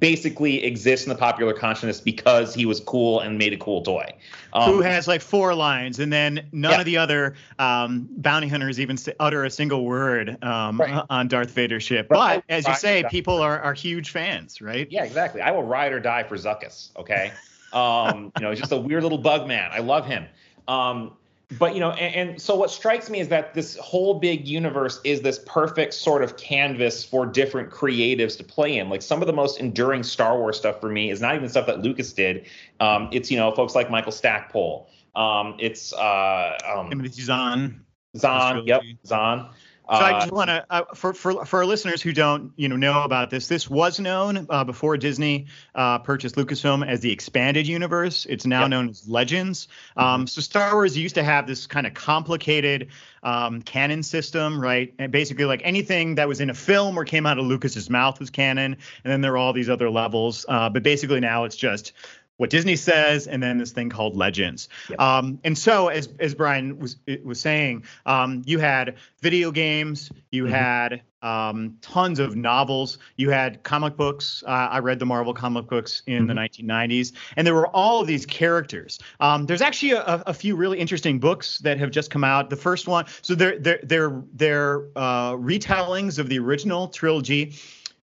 [0.00, 4.10] basically exists in the popular consciousness because he was cool and made a cool toy.
[4.54, 6.78] Um, Who has like four lines, and then none Yeah.
[6.80, 11.04] of the other um, bounty hunters even utter a single word um, Right.
[11.10, 12.06] on Darth Vader's ship.
[12.10, 12.42] Right.
[12.46, 14.88] But as you say, people are, are huge fans, right?
[14.90, 15.42] Yeah, exactly.
[15.42, 16.96] I will ride or die for Zuckuss.
[16.96, 17.32] Okay,
[17.74, 19.70] um, you know, he's just a weird little bug man.
[19.72, 20.24] I love him.
[20.68, 21.12] Um,
[21.58, 25.00] but you know, and, and so what strikes me is that this whole big universe
[25.04, 28.88] is this perfect sort of canvas for different creatives to play in.
[28.88, 31.66] Like some of the most enduring Star Wars stuff for me is not even stuff
[31.66, 32.46] that Lucas did.
[32.80, 34.88] Um, it's you know folks like Michael Stackpole.
[35.14, 37.84] Um, it's uh, um, Timothy Zahn.
[38.16, 38.66] Zahn.
[38.66, 38.82] Yep.
[39.06, 39.48] Zahn.
[39.88, 42.68] So I Uh, just want to, uh, for, for for our listeners who don't, you
[42.68, 45.46] know, know about this, this was known uh, before Disney
[45.76, 48.26] uh, purchased Lucasfilm as the expanded universe.
[48.28, 48.70] It's now Yep.
[48.70, 49.68] known as Legends.
[49.96, 52.88] Um, so Star Wars used to have this kind of complicated
[53.22, 54.92] um, canon system, right?
[54.98, 58.18] And basically, like anything that was in a film or came out of Lucas's mouth
[58.18, 60.44] was canon, and then there are all these other levels.
[60.48, 61.92] Uh, but basically, now it's just
[62.38, 64.68] what Disney says, and then this thing called Legends.
[64.90, 65.00] Yep.
[65.00, 70.44] Um, and so, as as Brian was was saying, um, you had video games, you
[70.44, 70.50] Mhm.
[70.50, 74.44] had um, tons of novels, you had comic books.
[74.46, 78.06] Uh, I read the Marvel comic books in the 1990s, and there were all of
[78.06, 79.00] these characters.
[79.18, 82.48] Um, there's actually a, a few really interesting books that have just come out.
[82.50, 87.54] The first one, so they're they're they're they're uh, retellings of the original trilogy.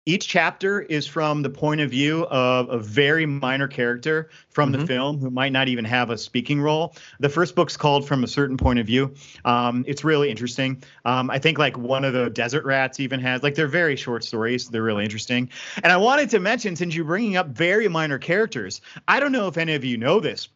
[0.08, 4.78] Each chapter is from the point of view of a very minor character from the
[4.78, 4.86] Mhm.
[4.86, 6.96] film who might not even have a speaking role.
[7.20, 9.12] The first book's called From a Certain Point of View.
[9.44, 10.82] Um, it's really interesting.
[11.04, 14.24] Um, I think like one of the Desert Rats even has like they're very short
[14.24, 14.70] stories.
[14.70, 15.50] They're really interesting.
[15.82, 19.46] And I wanted to mention since you're bringing up very minor characters, I don't know
[19.46, 20.48] if any of you know this,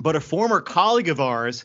[0.00, 1.64] but a former colleague of ours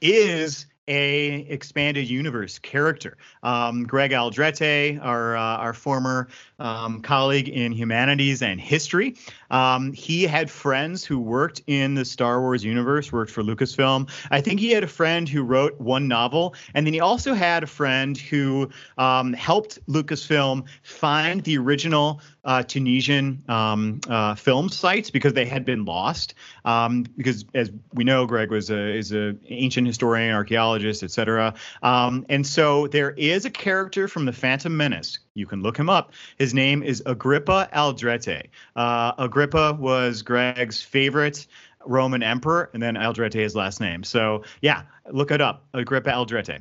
[0.00, 3.16] is a expanded universe character.
[3.42, 9.16] Um, Greg Aldrete, our uh, our former um, colleague in humanities and history,
[9.50, 14.10] um, he had friends who worked in the Star Wars universe, worked for Lucasfilm.
[14.30, 17.62] I think he had a friend who wrote one novel, and then he also had
[17.62, 25.10] a friend who um, helped Lucasfilm find the original uh, Tunisian um, uh, film sites
[25.10, 26.34] because they had been lost.
[26.64, 31.54] Um, because as we know, Greg was a is a ancient historian, archaeologist, etc.
[31.82, 35.18] Um, and so there is a character from the Phantom Menace.
[35.38, 36.12] You can look him up.
[36.36, 38.48] His name is Agrippa Aldrete.
[38.76, 41.46] Uh, Agrippa was Greg's favorite
[41.86, 44.02] Roman emperor, and then Aldrete his last name.
[44.02, 45.64] So yeah, look it up.
[45.74, 46.60] Agrippa Aldrete.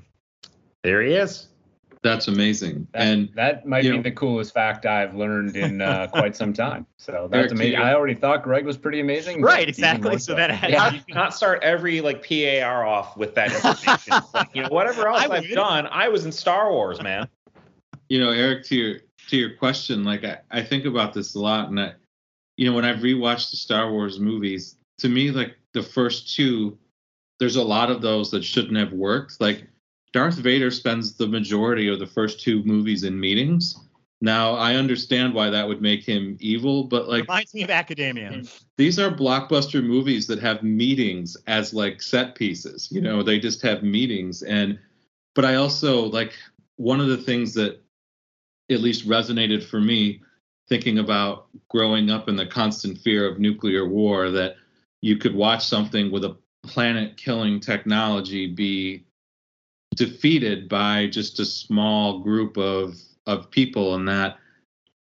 [0.84, 1.48] There he is.
[2.04, 2.88] That's amazing.
[2.94, 6.54] That, and that might be know- the coolest fact I've learned in uh, quite some
[6.54, 6.86] time.
[6.98, 7.74] So that's Eric, amazing.
[7.80, 9.42] you- I already thought Greg was pretty amazing.
[9.42, 10.12] Right, exactly.
[10.12, 14.14] more So that had- Yeah, you cannot start every like PAR off with that information.
[14.34, 15.56] Like, you know, whatever else I I've would.
[15.56, 17.28] done, I was in Star Wars, man.
[18.10, 21.40] You know, Eric, to your to your question, like I, I think about this a
[21.40, 21.94] lot, and I,
[22.56, 26.78] you know, when I've rewatched the Star Wars movies, to me, like the first two,
[27.40, 29.40] there's a lot of those that shouldn't have worked.
[29.42, 29.66] Like
[30.14, 33.80] Darth Vader spends the majority of the first two movies in meetings.
[34.20, 38.32] Now I understand why that would make him evil, but like Reminds me of academia.
[38.34, 38.42] Hmm.
[38.78, 43.62] these are blockbuster movies that have meetings as like set pieces you know they just
[43.62, 44.80] have meetings and
[45.36, 46.34] but i also like
[46.78, 47.82] one of the things that
[48.70, 50.22] at least resonated for me
[50.70, 54.56] thinking about growing up in the constant fear of nuclear war that
[55.02, 59.06] you could watch something with a planet killing technology be
[59.96, 64.38] defeated by just a small group of of people and that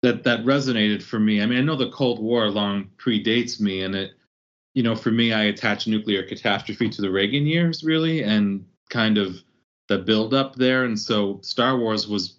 [0.01, 1.41] that that resonated for me.
[1.41, 4.11] I mean, I know the Cold War long predates me, and it,
[4.73, 9.17] you know, for me, I attach nuclear catastrophe to the Reagan years, really, and kind
[9.17, 9.41] of
[9.87, 10.83] the build up there.
[10.83, 12.37] And so Star Wars was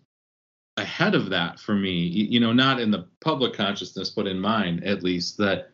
[0.79, 1.93] ahead of that for me.
[1.93, 5.39] You, know, not in the public consciousness, but in mine at least.
[5.39, 5.71] That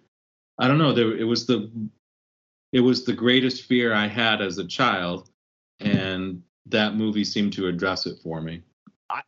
[0.59, 0.93] I don't know.
[0.93, 1.71] There, it was the
[2.73, 5.31] it was the greatest fear I had as a child,
[5.81, 8.63] and that movie seemed to address it for me.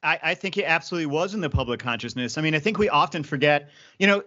[0.03, 2.39] I, I think it absolutely was in the public consciousness.
[2.39, 4.25] I mean, I think we often forget, you know,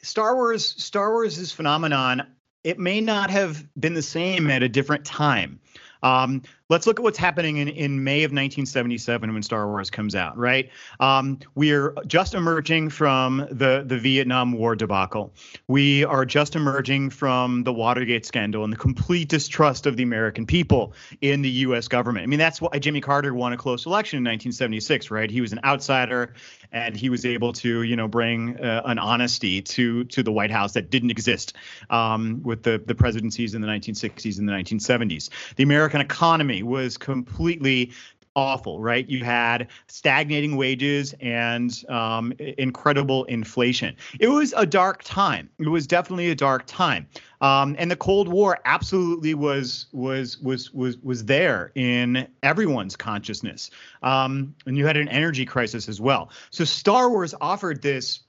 [0.00, 2.26] Star Wars, Star Wars' is phenomenon,
[2.64, 5.60] it may not have been the same at a different time.
[6.02, 10.14] Um, let's look at what's happening in, in May of 1977 when Star Wars comes
[10.14, 10.70] out, right?
[11.00, 15.34] Um, we're just emerging from the, the Vietnam War debacle.
[15.68, 20.46] We are just emerging from the Watergate scandal and the complete distrust of the American
[20.46, 21.88] people in the U.S.
[21.88, 22.24] government.
[22.24, 25.30] I mean, that's why Jimmy Carter won a close election in 1976, right?
[25.30, 26.32] He was an outsider,
[26.72, 30.50] and he was able to, you know, bring uh, an honesty to to the White
[30.50, 31.52] House that didn't exist
[31.90, 35.28] um, with the the presidencies in the 1960s and the 1970s.
[35.56, 37.92] The American economy was completely
[38.34, 39.08] awful, right?
[39.08, 43.96] You had stagnating wages and um, incredible inflation.
[44.20, 45.50] It was a dark time.
[45.58, 47.06] It was definitely a dark time.
[47.40, 53.70] Um, and the Cold War absolutely was was was was was there in everyone's consciousness.
[54.02, 56.30] Um, and you had an energy crisis as well.
[56.50, 58.20] So Star Wars offered this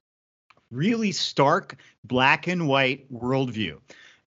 [0.71, 3.77] really stark black and white worldview.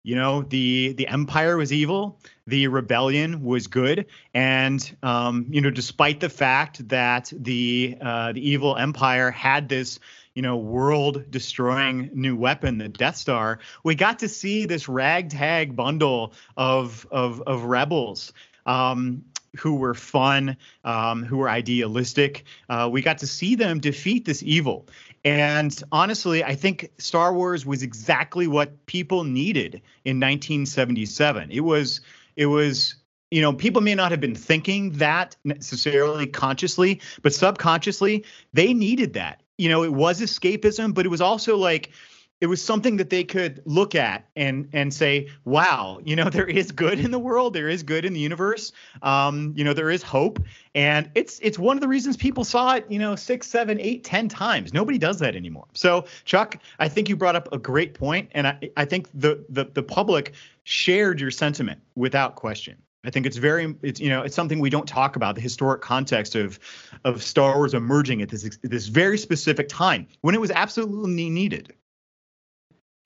[0.07, 5.69] You know, the the empire was evil, the rebellion was good, and um, you know,
[5.69, 9.99] despite the fact that the uh, the evil empire had this
[10.33, 15.75] you know world destroying new weapon, the Death Star, we got to see this ragtag
[15.75, 18.31] bundle of of of rebels.
[18.65, 19.25] Um,
[19.57, 22.45] who were fun, um, who were idealistic.
[22.69, 24.87] Uh, we got to see them defeat this evil.
[25.27, 31.51] And honestly, I think Star Wars was exactly what people needed in 1977.
[31.51, 31.99] It was,
[32.37, 32.95] it was,
[33.29, 38.23] you know, people may not have been thinking that necessarily consciously, but subconsciously,
[38.53, 39.43] they needed that.
[39.57, 41.91] You know, it was escapism, but it was also like,
[42.39, 46.47] it was something that they could look at and and say, wow, you know, there
[46.47, 48.71] is good in the world, there is good in the universe,
[49.01, 50.39] um, you know, there is hope,
[50.75, 54.03] and it's it's one of the reasons people saw it, you know, six, seven, eight,
[54.03, 54.73] ten times.
[54.73, 55.67] Nobody does that anymore.
[55.73, 59.43] So, Chuck, I think you brought up a great point, and I I think the
[59.49, 60.33] the the public
[60.63, 62.77] shared your sentiment without question.
[63.05, 65.81] I think it's very, it's you know, it's something we don't talk about the historic
[65.81, 66.59] context of,
[67.05, 71.73] of Star Wars emerging at this this very specific time when it was absolutely needed.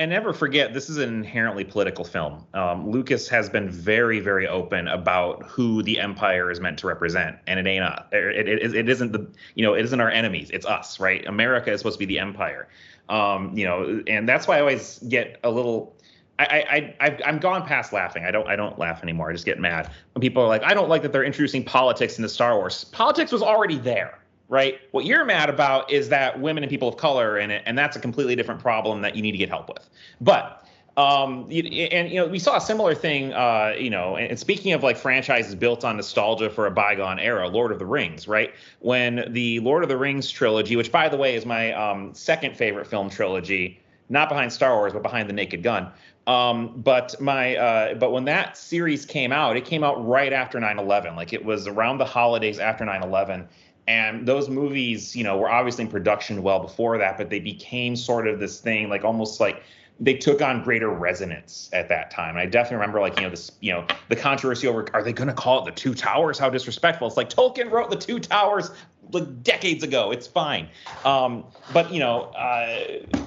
[0.01, 2.43] And never forget, this is an inherently political film.
[2.55, 7.37] Um, Lucas has been very, very open about who the Empire is meant to represent,
[7.45, 8.03] and it ain't us.
[8.11, 10.49] It, it, it isn't the, you know, it isn't our enemies.
[10.51, 11.23] It's us, right?
[11.27, 12.67] America is supposed to be the Empire.
[13.09, 15.95] Um, you know, and that's why I always get a little
[16.39, 18.25] I, I, I, am gone past laughing.
[18.25, 19.29] I don't, I don't laugh anymore.
[19.29, 22.17] I just get mad when people are like, I don't like that they're introducing politics
[22.17, 22.85] into Star Wars.
[22.85, 24.17] Politics was already there,
[24.51, 24.81] right?
[24.91, 27.95] What you're mad about is that women and people of color in it, and that's
[27.95, 29.89] a completely different problem that you need to get help with.
[30.19, 34.73] But, um, and you know, we saw a similar thing, uh, you know, and speaking
[34.73, 38.53] of like franchises built on nostalgia for a bygone era, Lord of the Rings, right?
[38.81, 42.57] When the Lord of the Rings trilogy, which by the way is my um, second
[42.57, 43.79] favorite film trilogy,
[44.09, 45.89] not behind Star Wars, but behind The Naked Gun.
[46.27, 50.59] Um, but my uh, but when that series came out, it came out right after
[50.59, 51.15] 9/11.
[51.15, 53.47] Like it was around the holidays after 9/11.
[53.87, 57.95] And those movies, you know, were obviously in production well before that, but they became
[57.95, 59.63] sort of this thing, like almost like
[59.99, 62.31] they took on greater resonance at that time.
[62.31, 65.13] And I definitely remember like, you know, this, you know, the controversy over are they
[65.13, 66.39] gonna call it the two towers?
[66.39, 67.07] How disrespectful.
[67.07, 68.71] It's like Tolkien wrote the two towers
[69.11, 70.11] like decades ago.
[70.11, 70.69] It's fine.
[71.05, 72.79] Um, but you know, uh,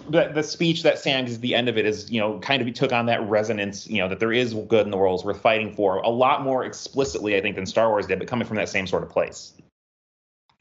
[0.09, 2.61] the, the speech that Sam gives at the end of it is, you know, kind
[2.61, 5.41] of took on that resonance, you know, that there is good in the world, worth
[5.41, 8.57] fighting for, a lot more explicitly, I think, than Star Wars did, but coming from
[8.57, 9.53] that same sort of place.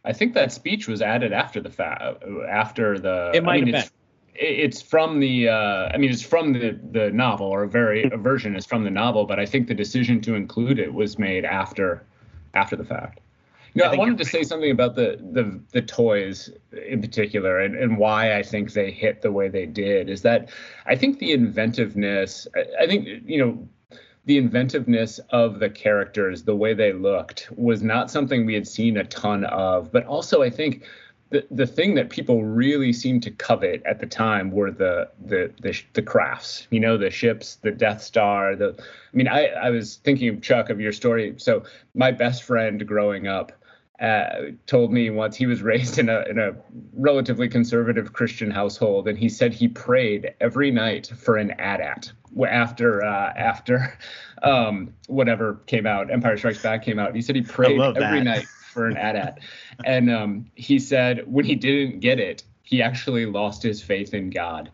[0.05, 2.01] I think that speech was added after the fact,
[2.49, 3.31] after the.
[3.33, 3.91] It might I mean, have it's,
[4.35, 8.17] it's from the uh, i mean it's from the the novel or a very a
[8.17, 11.45] version is from the novel but i think the decision to include it was made
[11.45, 12.03] after
[12.53, 13.19] after the fact
[13.75, 16.49] you know, I, I wanted to say something about the the the toys
[16.87, 20.49] in particular and, and why I think they hit the way they did is that
[20.85, 23.67] I think the inventiveness I, I think you know
[24.25, 28.97] the inventiveness of the characters, the way they looked, was not something we had seen
[28.97, 29.91] a ton of.
[29.91, 30.85] But also, I think
[31.29, 35.51] the the thing that people really seemed to covet at the time were the the
[35.61, 36.67] the, the crafts.
[36.69, 38.55] You know, the ships, the Death Star.
[38.55, 41.33] The I mean, I I was thinking Chuck of your story.
[41.37, 41.63] So
[41.93, 43.51] my best friend growing up.
[43.99, 46.55] Uh, told me once he was raised in a in a
[46.93, 52.11] relatively conservative Christian household, and he said he prayed every night for an AT-AT
[52.47, 53.97] after uh, after
[54.43, 57.15] um, whatever came out, Empire Strikes Back came out.
[57.15, 59.39] He said he prayed every night for an AT-AT.
[59.85, 64.29] and um, he said when he didn't get it, he actually lost his faith in
[64.29, 64.71] God.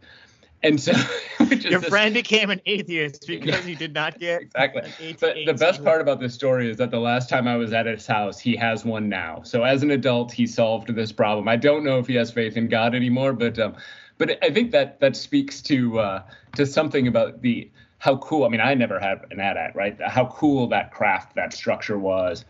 [0.62, 0.92] And so
[1.62, 5.16] your friend became an atheist because he did not get exactly.
[5.20, 7.86] But the best part about this story is that the last time I was at
[7.86, 9.42] his house, he has one now.
[9.44, 11.48] So as an adult, he solved this problem.
[11.48, 13.76] I don't know if he has faith in God anymore, but um,
[14.18, 16.24] but I think that that speaks to uh,
[16.56, 18.46] to something about the how cool.
[18.46, 19.98] I mean, I never had an AT-AT, right?
[20.02, 22.46] How cool that craft, that structure was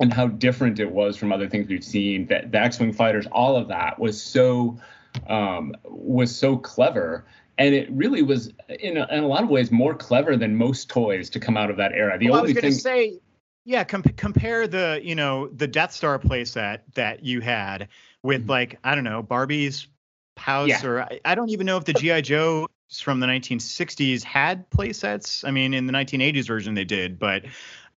[0.00, 2.26] and how different it was from other things we've seen.
[2.26, 4.78] That the X-wing fighters, all of that was so
[5.26, 7.26] um, was so clever,
[7.58, 10.88] and it really was in a, in a lot of ways more clever than most
[10.88, 12.18] toys to come out of that era.
[12.18, 13.18] The well, only I was going to say,
[13.64, 17.88] yeah, com- compare the you know the Death Star playset that you had
[18.22, 18.50] with mm-hmm.
[18.50, 19.88] like I don't know Barbie's
[20.36, 20.86] house yeah.
[20.86, 22.68] or I, I don't even know if the GI Joe
[23.02, 25.46] from the 1960s had playsets.
[25.46, 27.44] I mean, in the 1980s version they did, but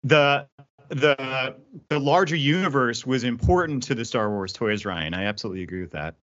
[0.02, 0.46] the
[0.88, 1.56] the
[1.88, 5.14] the larger universe was important to the Star Wars toys, Ryan.
[5.14, 6.16] I absolutely agree with that.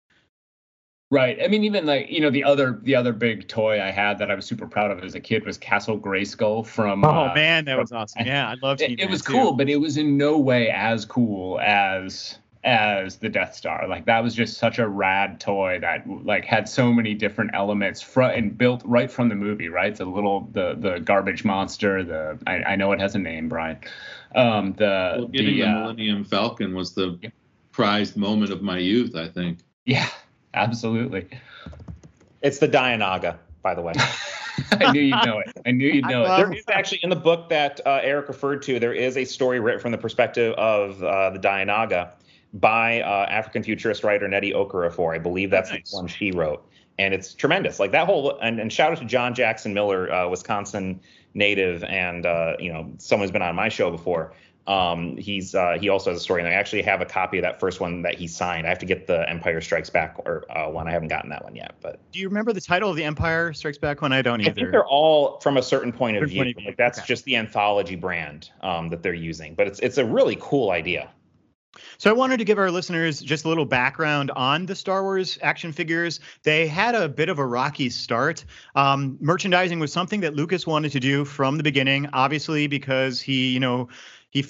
[1.12, 1.38] Right.
[1.42, 4.32] I mean, even like you know, the other the other big toy I had that
[4.32, 7.06] I was super proud of as a kid was Castle Grayskull from.
[7.06, 8.26] Oh uh, man, that from, was awesome!
[8.26, 9.00] Yeah, I loved it.
[9.00, 13.56] It was cool, but it was in no way as cool as as the Death
[13.56, 13.88] Star.
[13.88, 18.02] Like that was just such a rad toy that like had so many different elements
[18.02, 19.70] front and built right from the movie.
[19.70, 22.04] Right, the little the the garbage monster.
[22.04, 23.78] The I, I know it has a name, Brian.
[24.36, 27.30] Um, the well, getting the, the uh, Millennium Falcon was the yeah.
[27.72, 29.16] prized moment of my youth.
[29.16, 29.60] I think.
[29.86, 30.10] Yeah,
[30.56, 31.28] absolutely.
[32.42, 33.94] It's the dianoga, by the way.
[34.72, 35.52] I knew you'd know it.
[35.66, 36.38] I knew you'd know it.
[36.38, 38.80] There is actually in the book that uh, Eric referred to.
[38.80, 42.12] There is a story written from the perspective of uh, the dianoga
[42.54, 45.14] by uh, African futurist writer Nnedi Okorafor.
[45.14, 45.92] I believe that's nice.
[45.92, 46.66] the one she wrote,
[46.98, 47.80] and it's tremendous.
[47.80, 51.00] Like that whole and, and shout out to John Jackson Miller, uh, Wisconsin
[51.34, 54.34] native, and uh, you know someone who's been on my show before.
[54.68, 57.44] Um, he's uh, he also has a story, and I actually have a copy of
[57.44, 58.66] that first one that he signed.
[58.66, 60.88] I have to get the Empire Strikes Back or uh, one.
[60.88, 63.54] I haven't gotten that one yet, but Do you remember the title of the Empire
[63.54, 64.12] Strikes Back one?
[64.12, 64.52] I don't either.
[64.52, 66.40] I think they're all from a certain point of view.
[66.40, 67.08] point of view, Like that's okay.
[67.08, 71.10] just the anthology brand um, that they're using, but it's it's a really cool idea.
[71.98, 75.38] So I wanted to give our listeners just a little background on the Star Wars
[75.42, 76.20] action figures.
[76.44, 78.46] They had a bit of a rocky start.
[78.76, 83.50] Um, merchandising was something that Lucas wanted to do from the beginning, obviously because he,
[83.50, 83.90] you know,
[84.36, 84.44] he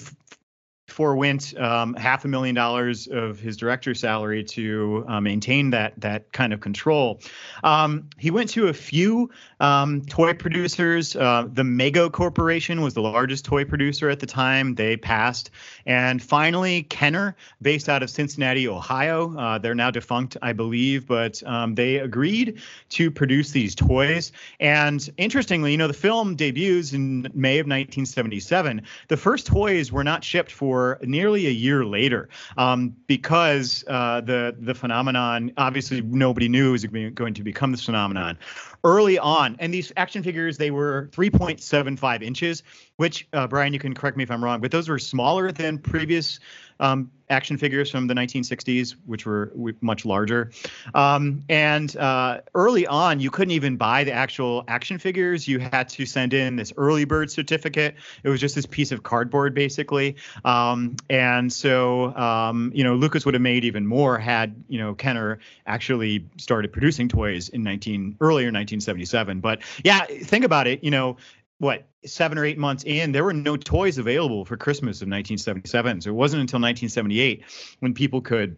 [0.86, 6.30] forewent um, half a million dollars of his director's salary to uh, maintain that that
[6.32, 7.20] kind of control.
[7.64, 9.30] Um, he went to a few
[9.60, 11.16] um, toy producers.
[11.16, 14.76] Uh, the Mego Corporation was the largest toy producer at the time.
[14.76, 15.50] They passed,
[15.86, 19.36] and finally Kenner, based out of Cincinnati, Ohio.
[19.36, 22.60] Uh, they're now defunct, I believe, but um, they agreed
[22.90, 24.30] to produce these toys.
[24.60, 28.82] And interestingly, you know, the film debuts in May of 1977.
[29.08, 34.54] The first toys were not shipped for nearly a year later um, because uh, the
[34.58, 38.38] the phenomenon obviously nobody knew it was going to become this phenomenon
[38.86, 39.56] early on.
[39.58, 42.62] And these action figures they were 3.75 inches,
[42.96, 45.76] which uh, Brian, you can correct me if I'm wrong, but those were smaller than
[45.78, 46.38] previous
[46.78, 50.52] um, action figures from the 1960s, which were much larger.
[50.94, 55.48] Um, and uh, early on, you couldn't even buy the actual action figures.
[55.48, 57.96] You had to send in this early bird certificate.
[58.22, 60.16] It was just this piece of cardboard, basically.
[60.44, 64.94] Um, and so, um, you know, Lucas would have made even more had you know
[64.94, 69.40] Kenner actually started producing toys in 19 earlier 1977.
[69.40, 70.82] But yeah, think about it.
[70.84, 71.16] You know,
[71.58, 76.02] what seven or eight months in, there were no toys available for Christmas of 1977.
[76.02, 77.44] So it wasn't until 1978
[77.80, 78.56] when people could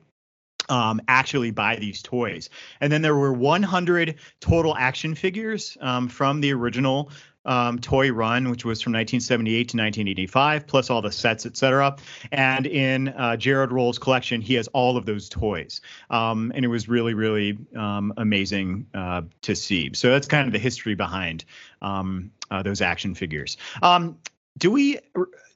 [0.68, 2.50] um, actually buy these toys.
[2.80, 7.10] And then there were 100 total action figures um, from the original
[7.48, 11.96] um, toy run, which was from 1978 to 1985, plus all the sets, etc.
[12.30, 15.80] And in uh, Jared Roll's collection, he has all of those toys,
[16.10, 19.90] um, and it was really, really um, amazing uh, to see.
[19.94, 21.46] So that's kind of the history behind
[21.80, 23.56] um, uh, those action figures.
[23.82, 24.18] Um,
[24.58, 24.98] do we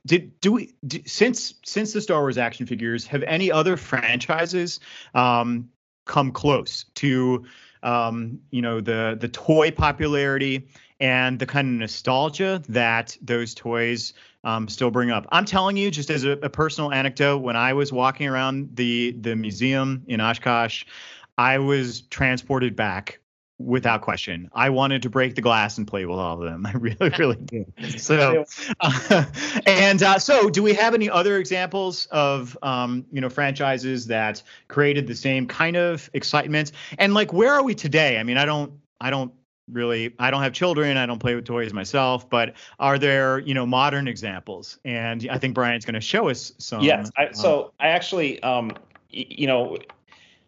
[0.07, 0.74] did do we
[1.05, 4.80] since since the Star Wars action figures have any other franchises
[5.14, 5.68] um,
[6.07, 7.45] come close to
[7.82, 10.68] um, you know the the toy popularity
[11.03, 15.26] and the kind of nostalgia that those toys um, still bring up.
[15.32, 19.11] I'm telling you, just as a, a personal anecdote, when I was walking around the
[19.20, 20.84] the museum in Oshkosh,
[21.36, 23.18] I was transported back
[23.59, 24.48] without question.
[24.53, 26.66] I wanted to break the glass and play with all of them.
[26.66, 28.00] I really, really did.
[28.00, 28.44] So,
[28.80, 29.24] uh,
[29.66, 34.40] and uh, so, do we have any other examples of um, you know franchises that
[34.68, 36.70] created the same kind of excitement?
[36.96, 38.18] And like, where are we today?
[38.18, 39.32] I mean, I don't, I don't
[39.70, 43.54] really i don't have children i don't play with toys myself but are there you
[43.54, 47.10] know modern examples and i think brian's going to show us some Yes.
[47.16, 48.70] I, um, so I actually, um,
[49.12, 49.78] y- you know,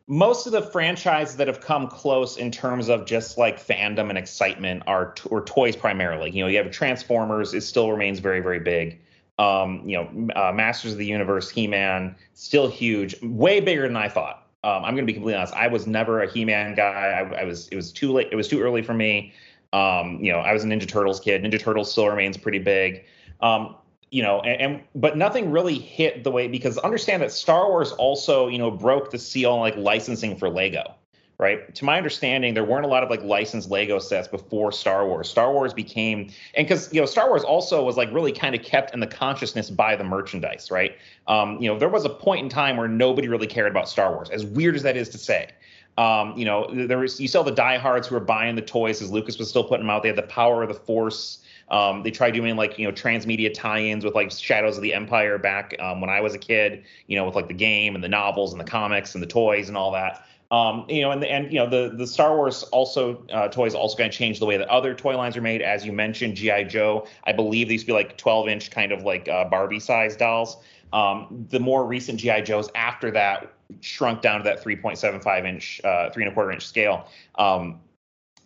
[0.07, 4.19] most of the franchises that have come close in terms of just like fandom and
[4.19, 6.31] excitement are t- or toys primarily.
[6.31, 7.55] You know, you have Transformers.
[7.55, 9.01] It still remains very, very big.
[9.39, 14.09] Um, you know, uh, Masters of the Universe, He-Man, still huge, way bigger than I
[14.09, 14.44] thought.
[14.65, 15.53] Um, I'm going to be completely honest.
[15.53, 17.29] I was never a He-Man guy.
[17.31, 17.69] I, I was.
[17.69, 18.29] It was too late.
[18.33, 19.35] It was too early for me.
[19.75, 21.43] Um, you know, I was a Ninja Turtles kid.
[21.43, 23.05] Ninja Turtles still remains pretty big.
[23.43, 23.77] Um,
[24.11, 27.93] you know, and, and but nothing really hit the way because understand that Star Wars
[27.93, 30.95] also, you know, broke the seal on like licensing for Lego,
[31.39, 31.75] right?
[31.75, 35.29] To my understanding, there weren't a lot of like licensed Lego sets before Star Wars.
[35.29, 38.63] Star Wars became and because you know Star Wars also was like really kind of
[38.63, 40.97] kept in the consciousness by the merchandise, right?
[41.27, 44.13] Um, you know, there was a point in time where nobody really cared about Star
[44.13, 45.49] Wars, as weird as that is to say.
[45.97, 49.13] Um, you know, there was you saw the diehards who were buying the toys as
[49.13, 50.03] Lucas was still putting them out.
[50.03, 51.39] They had the power of the Force.
[51.71, 55.39] Um, they tried doing like you know transmedia tie-ins with like Shadows of the Empire
[55.39, 56.85] back um, when I was a kid.
[57.07, 59.69] You know, with like the game and the novels and the comics and the toys
[59.69, 60.27] and all that.
[60.55, 63.99] Um, you know, and and you know the the Star Wars also uh, toys also
[63.99, 65.63] going to change the way that other toy lines are made.
[65.63, 67.09] As you mentioned, GI Joe.
[67.25, 70.59] I believe these be like 12 inch kind of like uh, Barbie size dolls.
[70.93, 76.11] Um, the more recent GI Joes after that shrunk down to that 3.75 inch, uh,
[76.11, 77.09] three and a quarter inch scale.
[77.35, 77.81] Um,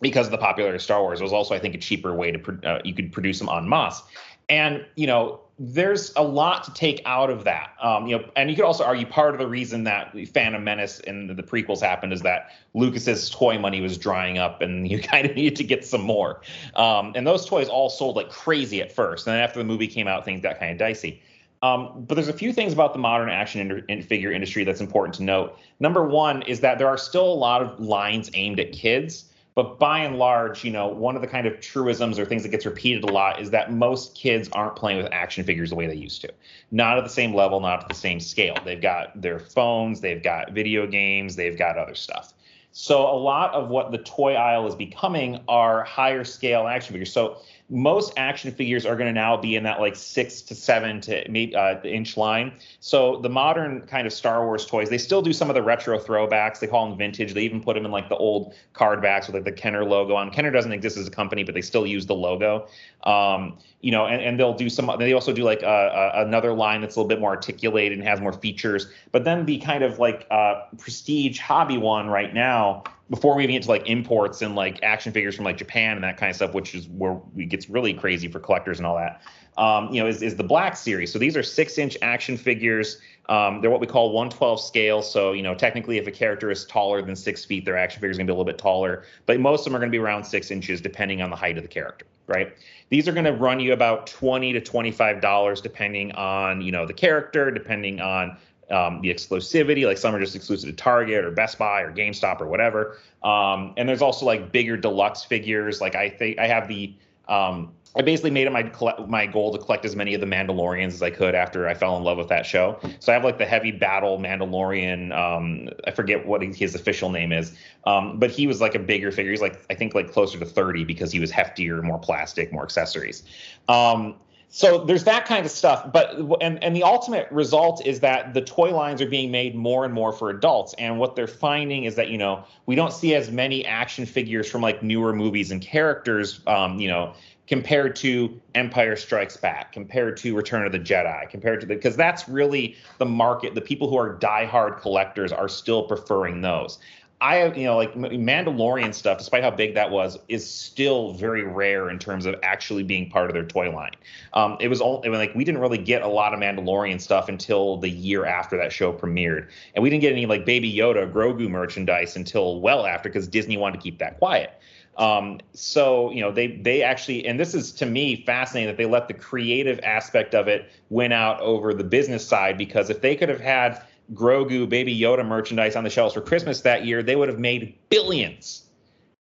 [0.01, 2.31] because of the popularity of Star Wars, it was also, I think, a cheaper way
[2.31, 4.01] to pro- uh, you could produce them en masse.
[4.47, 7.73] And you know, there's a lot to take out of that.
[7.81, 11.01] Um, you know, and you could also argue part of the reason that Phantom Menace
[11.01, 15.25] and the prequels happened is that Lucas's toy money was drying up, and you kind
[15.25, 16.41] of needed to get some more.
[16.75, 19.87] Um, and those toys all sold like crazy at first, and then after the movie
[19.87, 21.21] came out, things got kind of dicey.
[21.61, 25.15] Um, but there's a few things about the modern action in, figure industry that's important
[25.15, 25.57] to note.
[25.81, 29.25] Number one is that there are still a lot of lines aimed at kids.
[29.55, 32.49] But by and large, you know, one of the kind of truisms or things that
[32.49, 35.87] gets repeated a lot is that most kids aren't playing with action figures the way
[35.87, 36.31] they used to.
[36.71, 38.55] Not at the same level, not at the same scale.
[38.63, 42.33] They've got their phones, they've got video games, they've got other stuff.
[42.71, 47.11] So a lot of what the toy aisle is becoming are higher scale action figures.
[47.11, 47.39] So
[47.69, 51.37] most action figures are going to now be in that like six to seven to
[51.37, 52.51] eight uh, inch line.
[52.79, 55.99] So the modern kind of Star Wars toys, they still do some of the retro
[55.99, 56.59] throwbacks.
[56.59, 57.33] They call them vintage.
[57.33, 60.15] They even put them in like the old card backs with like the Kenner logo
[60.15, 60.31] on.
[60.31, 62.67] Kenner doesn't exist as a company, but they still use the logo.
[63.03, 64.91] Um, you know, and, and they'll do some.
[64.97, 68.07] They also do like uh, uh, another line that's a little bit more articulated and
[68.07, 68.87] has more features.
[69.11, 73.55] But then the kind of like uh, prestige hobby one right now before we even
[73.55, 76.35] get to like imports and like action figures from like Japan and that kind of
[76.35, 79.21] stuff, which is where it gets really crazy for collectors and all that.
[79.57, 81.11] Um, you know, is, is the Black Series.
[81.11, 83.01] So these are six inch action figures.
[83.27, 85.01] Um, they're what we call 112 scale.
[85.01, 88.11] So, you know, technically, if a character is taller than six feet, their action figure
[88.11, 89.03] is going to be a little bit taller.
[89.25, 91.57] But most of them are going to be around six inches, depending on the height
[91.57, 92.55] of the character, right?
[92.89, 96.85] These are going to run you about 20 to 25 dollars, depending on you know
[96.85, 98.37] the character, depending on
[98.71, 99.85] um, the exclusivity.
[99.85, 102.97] Like some are just exclusive to Target or Best Buy or GameStop or whatever.
[103.23, 105.81] Um, and there's also like bigger deluxe figures.
[105.81, 106.93] Like I think I have the
[107.27, 108.71] um, I basically made it my
[109.07, 111.97] my goal to collect as many of the Mandalorians as I could after I fell
[111.97, 112.79] in love with that show.
[112.99, 115.11] So I have like the heavy battle Mandalorian.
[115.17, 119.11] Um, I forget what his official name is, um, but he was like a bigger
[119.11, 119.31] figure.
[119.31, 122.63] He's like I think like closer to 30 because he was heftier, more plastic, more
[122.63, 123.23] accessories.
[123.67, 124.15] Um,
[124.51, 128.41] so there's that kind of stuff but and and the ultimate result is that the
[128.41, 130.73] toy lines are being made more and more for adults.
[130.79, 134.49] And what they're finding is that you know we don't see as many action figures
[134.49, 137.13] from like newer movies and characters um, you know
[137.47, 141.95] compared to empire strikes back compared to return of the jedi compared to the because
[141.95, 143.53] that's really the market.
[143.53, 146.79] The people who are diehard collectors are still preferring those
[147.21, 151.43] I have you know like Mandalorian stuff, despite how big that was, is still very
[151.43, 153.91] rare in terms of actually being part of their toy line.
[154.33, 157.77] Um, it was all like we didn't really get a lot of Mandalorian stuff until
[157.77, 161.49] the year after that show premiered, and we didn't get any like Baby Yoda, Grogu
[161.49, 164.53] merchandise until well after because Disney wanted to keep that quiet.
[164.97, 168.85] Um, so you know they they actually, and this is to me fascinating that they
[168.85, 173.15] let the creative aspect of it win out over the business side because if they
[173.15, 173.81] could have had
[174.13, 177.75] Grogu, Baby Yoda merchandise on the shelves for Christmas that year, they would have made
[177.89, 178.65] billions.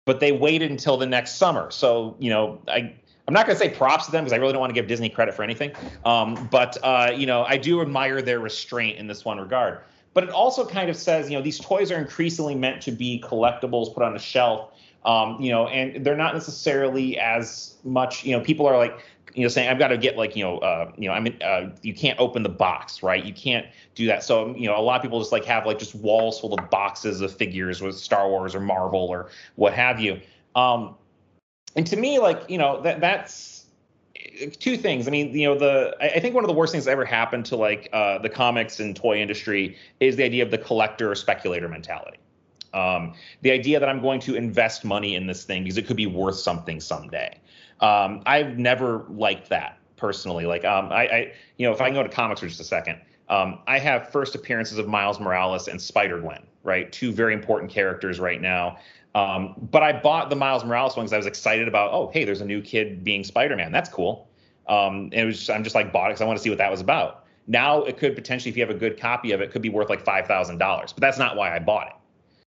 [0.04, 1.70] But they waited until the next summer.
[1.70, 2.94] So, you know, I
[3.28, 4.88] I'm not going to say props to them because I really don't want to give
[4.88, 5.72] Disney credit for anything.
[6.06, 9.80] Um, but uh, you know, I do admire their restraint in this one regard.
[10.14, 13.22] But it also kind of says, you know, these toys are increasingly meant to be
[13.24, 14.72] collectibles put on a shelf.
[15.04, 18.24] Um, you know, and they're not necessarily as much.
[18.24, 18.98] You know, people are like,
[19.34, 21.40] you know, saying I've got to get like, you know, uh, you know, I mean,
[21.42, 23.24] uh, you can't open the box, right?
[23.24, 24.22] You can't do that.
[24.22, 26.70] So, you know, a lot of people just like have like just walls full of
[26.70, 30.20] boxes of figures with Star Wars or Marvel or what have you.
[30.54, 30.96] Um,
[31.76, 33.66] and to me, like, you know, that that's
[34.58, 35.06] two things.
[35.06, 37.44] I mean, you know, the I think one of the worst things that ever happened
[37.46, 41.14] to like uh, the comics and toy industry is the idea of the collector or
[41.14, 42.18] speculator mentality.
[42.74, 45.96] Um, the idea that I'm going to invest money in this thing because it could
[45.96, 47.38] be worth something someday.
[47.80, 50.46] Um, I've never liked that personally.
[50.46, 52.64] Like, um, I, I, you know, if I can go to comics for just a
[52.64, 56.90] second, um, I have first appearances of Miles Morales and Spider Gwen, right?
[56.90, 58.78] Two very important characters right now.
[59.14, 62.24] Um, but I bought the Miles Morales one because I was excited about, oh, hey,
[62.24, 63.72] there's a new kid being Spider Man.
[63.72, 64.28] That's cool.
[64.68, 66.50] Um, and it was, just, I'm just like bought it because I want to see
[66.50, 67.24] what that was about.
[67.46, 69.88] Now it could potentially, if you have a good copy of it, could be worth
[69.88, 70.92] like five thousand dollars.
[70.92, 71.94] But that's not why I bought it,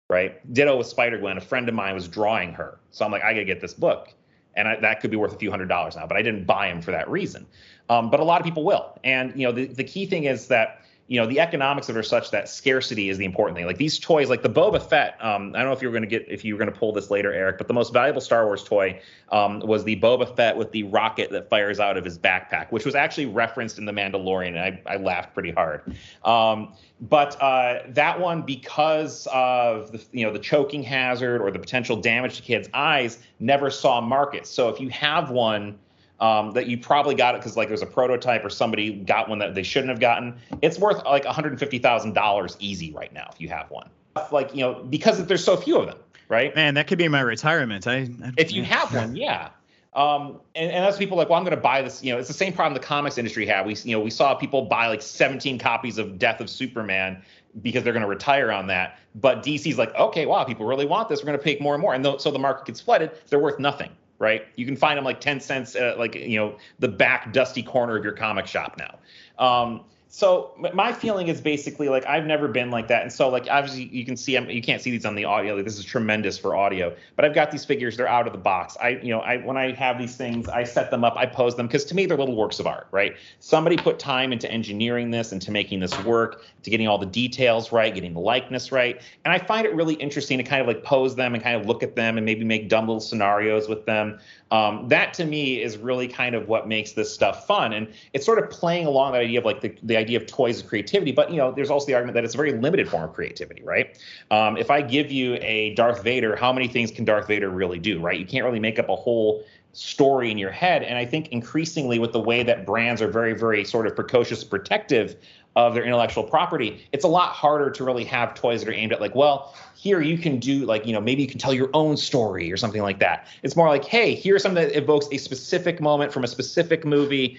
[0.10, 0.54] right?
[0.54, 1.38] Ditto with Spider Gwen.
[1.38, 4.14] A friend of mine was drawing her, so I'm like, I gotta get this book
[4.56, 6.06] and I, that could be worth a few hundred dollars now.
[6.06, 7.46] But I didn't buy them for that reason.
[7.90, 10.48] Um, but a lot of people will, and you know the, the key thing is
[10.48, 13.66] that you know the economics of it are such that scarcity is the important thing.
[13.66, 15.18] Like these toys, like the Boba Fett.
[15.20, 16.80] Um, I don't know if you were going to get if you were going to
[16.80, 20.36] pull this later, Eric, but the most valuable Star Wars toy um, was the Boba
[20.36, 23.86] Fett with the rocket that fires out of his backpack, which was actually referenced in
[23.86, 25.96] the Mandalorian, and I, I laughed pretty hard.
[26.24, 31.60] Um, but uh, that one, because of the you know the choking hazard or the
[31.60, 34.46] potential damage to kids' eyes, never saw market.
[34.46, 35.80] So if you have one
[36.22, 39.40] um, that you probably got it because like there's a prototype or somebody got one
[39.40, 40.36] that they shouldn't have gotten.
[40.62, 43.90] It's worth like $150,000 easy right now if you have one.
[44.32, 45.98] Like you know because there's so few of them,
[46.28, 46.54] right?
[46.56, 47.88] Man, that could be my retirement.
[47.88, 49.50] I, I if you have one, yeah.
[49.94, 52.04] Um, and, and as people like, well, I'm going to buy this.
[52.04, 53.66] You know, it's the same problem the comics industry had.
[53.66, 57.24] We, you know, we saw people buy like 17 copies of Death of Superman
[57.62, 59.00] because they're going to retire on that.
[59.16, 61.22] But DC's like, okay, wow, people really want this.
[61.22, 63.12] We're going to pay more and more, and th- so the market gets flooded.
[63.30, 63.90] They're worth nothing
[64.20, 64.46] right?
[64.56, 67.98] You can find them like 10 cents, uh, like, you know, the back dusty corner
[67.98, 69.00] of your comic shop now.
[69.44, 69.82] Um,
[70.12, 73.84] so my feeling is basically like I've never been like that, and so like obviously
[73.84, 75.54] you can see I'm, you can't see these on the audio.
[75.54, 77.96] Like, this is tremendous for audio, but I've got these figures.
[77.96, 78.76] They're out of the box.
[78.82, 81.56] I you know I when I have these things, I set them up, I pose
[81.56, 83.16] them because to me they're little works of art, right?
[83.40, 87.72] Somebody put time into engineering this, into making this work, to getting all the details
[87.72, 90.84] right, getting the likeness right, and I find it really interesting to kind of like
[90.84, 93.86] pose them and kind of look at them and maybe make dumb little scenarios with
[93.86, 94.18] them.
[94.52, 98.26] Um, that to me is really kind of what makes this stuff fun, and it's
[98.26, 101.12] sort of playing along that idea of like the, the idea of toys of creativity.
[101.12, 103.62] But you know, there's also the argument that it's a very limited form of creativity,
[103.64, 103.98] right?
[104.32, 107.80] Um, if I give you a Darth Vader, how many things can Darth Vader really
[107.80, 108.20] do, right?
[108.20, 109.44] You can't really make up a whole
[109.74, 110.84] story in your head.
[110.84, 114.44] And I think increasingly with the way that brands are very, very sort of precocious,
[114.44, 115.16] protective
[115.56, 118.94] of their intellectual property, it's a lot harder to really have toys that are aimed
[118.94, 121.70] at like, well, here you can do like, you know, maybe you can tell your
[121.74, 123.28] own story or something like that.
[123.44, 127.38] It's more like, hey, here's something that evokes a specific moment from a specific movie.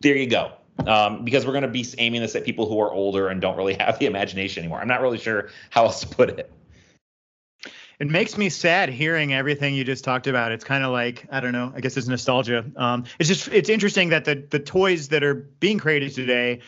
[0.00, 0.52] There you go.
[0.86, 3.56] Um, because we're going to be aiming this at people who are older and don't
[3.56, 4.80] really have the imagination anymore.
[4.80, 6.52] I'm not really sure how else to put it.
[8.00, 10.50] It makes me sad hearing everything you just talked about.
[10.50, 11.72] It's kind of like I don't know.
[11.74, 12.64] I guess it's nostalgia.
[12.74, 16.60] Um, it's just it's interesting that the the toys that are being created today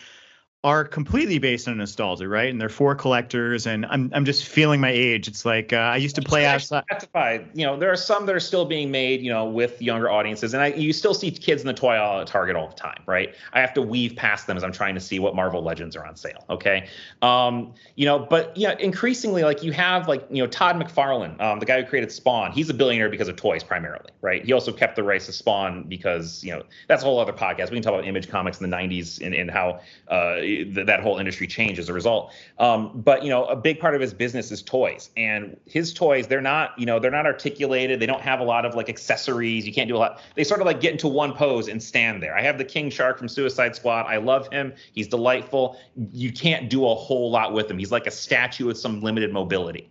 [0.67, 2.49] are completely based on nostalgia, right?
[2.49, 3.65] And they're for collectors.
[3.65, 5.29] And I'm I'm just feeling my age.
[5.29, 6.83] It's like uh, I used to play outside.
[6.91, 7.47] Specified.
[7.53, 10.53] You know, there are some that are still being made, you know, with younger audiences,
[10.53, 13.01] and I, you still see kids in the toy aisle at Target all the time,
[13.05, 13.33] right?
[13.53, 16.05] I have to weave past them as I'm trying to see what Marvel Legends are
[16.05, 16.43] on sale.
[16.49, 16.89] Okay,
[17.21, 21.59] um, you know, but yeah, increasingly, like you have like you know Todd McFarlane, um,
[21.59, 22.51] the guy who created Spawn.
[22.51, 24.43] He's a billionaire because of toys primarily, right?
[24.43, 27.69] He also kept the rights to Spawn because you know that's a whole other podcast.
[27.69, 31.01] We can talk about Image Comics in the '90s and, and how uh, th- that
[31.01, 32.31] whole industry changed as a result.
[32.59, 36.27] Um, but you know, a big part of his business is toys, and his toys
[36.27, 37.99] they're not you know they're not articulated.
[37.99, 39.65] They don't have a lot of like accessories.
[39.65, 40.21] You can't do a lot.
[40.35, 42.37] They sort of like get into one pose and stand there.
[42.37, 44.05] I have the King Shark from Suicide Squad.
[44.07, 44.73] I love him.
[44.93, 45.79] He's delightful.
[46.11, 47.77] You can't do a whole lot with him.
[47.77, 49.89] He's like a statue with some limited mobility.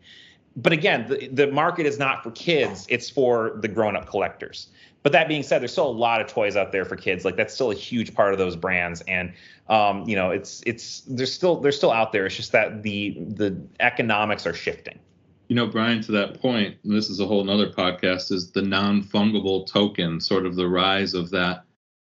[0.57, 4.69] But again, the, the market is not for kids, it's for the grown up collectors.
[5.07, 7.25] But that being said, there's still a lot of toys out there for kids.
[7.25, 9.33] Like that's still a huge part of those brands, and
[9.69, 12.27] um, you know, it's it's they're still they're still out there.
[12.27, 14.99] It's just that the the economics are shifting.
[15.47, 18.63] You know, Brian, to that point, and this is a whole nother podcast, is the
[18.63, 21.63] non-fungible token, sort of the rise of that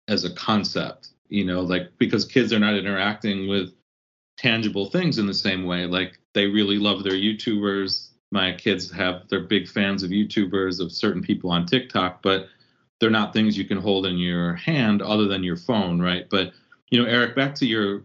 [0.09, 1.11] as a concept.
[1.29, 3.73] You know, like because kids are not interacting with
[4.37, 5.85] tangible things in the same way.
[5.85, 8.09] Like they really love their YouTubers.
[8.33, 12.49] My kids have they're big fans of YouTubers of certain people on TikTok, but
[13.01, 16.27] they're not things you can hold in your hand other than your phone, right?
[16.29, 16.53] But
[16.91, 18.03] you know, Eric, back to your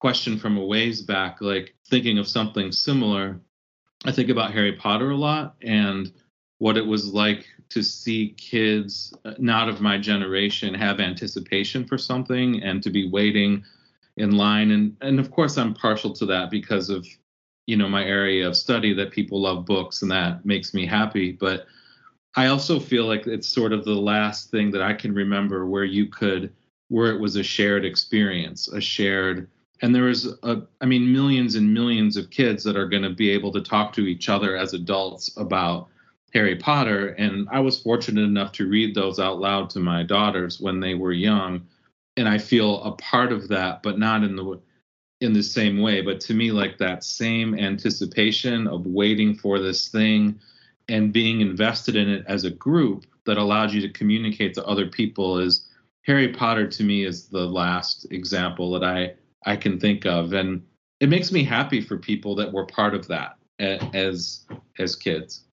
[0.00, 3.40] question from a ways back, like thinking of something similar,
[4.04, 6.12] I think about Harry Potter a lot and
[6.58, 11.96] what it was like to see kids uh, not of my generation have anticipation for
[11.96, 13.62] something and to be waiting
[14.16, 17.06] in line and and of course I'm partial to that because of
[17.66, 21.30] you know my area of study that people love books and that makes me happy
[21.30, 21.66] but
[22.38, 25.82] I also feel like it's sort of the last thing that I can remember where
[25.82, 26.52] you could
[26.86, 29.48] where it was a shared experience, a shared
[29.82, 33.10] and there was a I mean millions and millions of kids that are going to
[33.10, 35.88] be able to talk to each other as adults about
[36.32, 40.60] Harry Potter and I was fortunate enough to read those out loud to my daughters
[40.60, 41.66] when they were young
[42.16, 44.60] and I feel a part of that but not in the
[45.20, 49.88] in the same way but to me like that same anticipation of waiting for this
[49.88, 50.38] thing
[50.88, 54.86] and being invested in it as a group that allowed you to communicate to other
[54.86, 55.68] people is
[56.06, 59.14] Harry Potter to me is the last example that I
[59.44, 60.62] I can think of and
[61.00, 64.46] it makes me happy for people that were part of that as
[64.78, 65.44] as kids.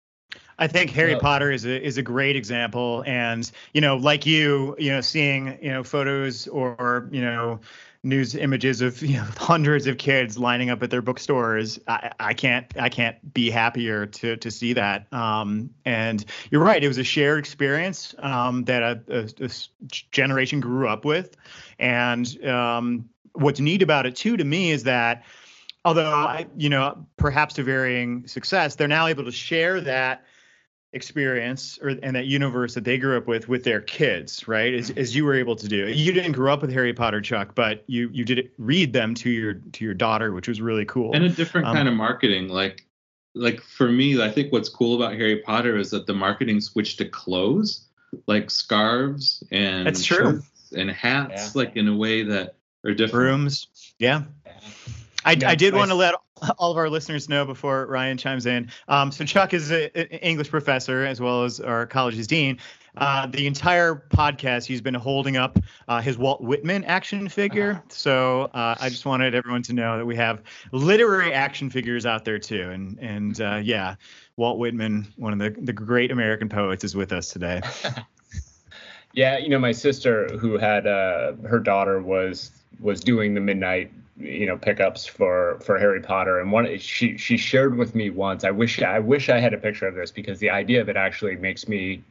[0.58, 4.76] I think Harry Potter is a is a great example, and you know, like you,
[4.78, 7.58] you know, seeing you know photos or you know
[8.04, 11.78] news images of you know hundreds of kids lining up at their bookstores.
[11.88, 15.12] I, I can't I can't be happier to to see that.
[15.12, 19.50] Um, and you're right, it was a shared experience um, that a, a, a,
[19.88, 21.36] generation grew up with.
[21.78, 25.24] And um, what's neat about it too to me is that
[25.84, 30.24] although I, you know perhaps to varying success, they're now able to share that
[30.94, 34.90] experience or and that universe that they grew up with with their kids right as,
[34.90, 35.88] as you were able to do.
[35.88, 39.30] You didn't grow up with harry potter chuck but you you did read them to
[39.30, 41.14] your to your daughter which was really cool.
[41.14, 42.86] And a different um, kind of marketing like
[43.34, 46.98] like for me i think what's cool about harry potter is that the marketing switched
[46.98, 47.88] to clothes
[48.26, 50.40] like scarves and that's true.
[50.76, 51.50] and hats yeah.
[51.54, 53.24] like in a way that are different.
[53.24, 53.66] Rooms
[53.98, 54.22] yeah.
[55.24, 56.14] I, I did want to let
[56.58, 58.70] all of our listeners know before Ryan chimes in.
[58.88, 62.58] Um, so Chuck is an English professor as well as our college's dean.
[62.96, 65.58] Uh, the entire podcast, he's been holding up
[65.88, 67.72] uh, his Walt Whitman action figure.
[67.72, 67.82] Uh-huh.
[67.88, 72.24] So uh, I just wanted everyone to know that we have literary action figures out
[72.24, 72.70] there too.
[72.70, 73.96] And and uh, yeah,
[74.36, 77.62] Walt Whitman, one of the, the great American poets, is with us today.
[79.12, 83.90] yeah, you know, my sister, who had uh, her daughter, was was doing the midnight
[84.16, 88.44] you know pickups for for Harry Potter and one she she shared with me once
[88.44, 90.96] I wish I wish I had a picture of this because the idea of it
[90.96, 92.02] actually makes me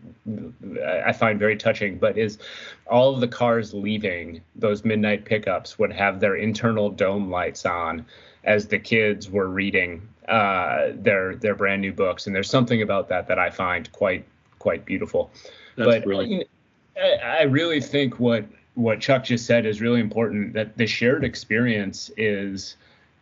[0.85, 2.39] I find very touching but is
[2.87, 8.05] all of the cars leaving those midnight pickups would have their internal dome lights on
[8.43, 13.07] as the kids were reading uh, their their brand new books and there's something about
[13.07, 14.25] that that I find quite
[14.59, 15.31] quite beautiful
[15.77, 16.49] That's but brilliant.
[17.01, 18.45] I, I really think what
[18.75, 20.53] what Chuck just said is really important.
[20.53, 22.75] That the shared experience is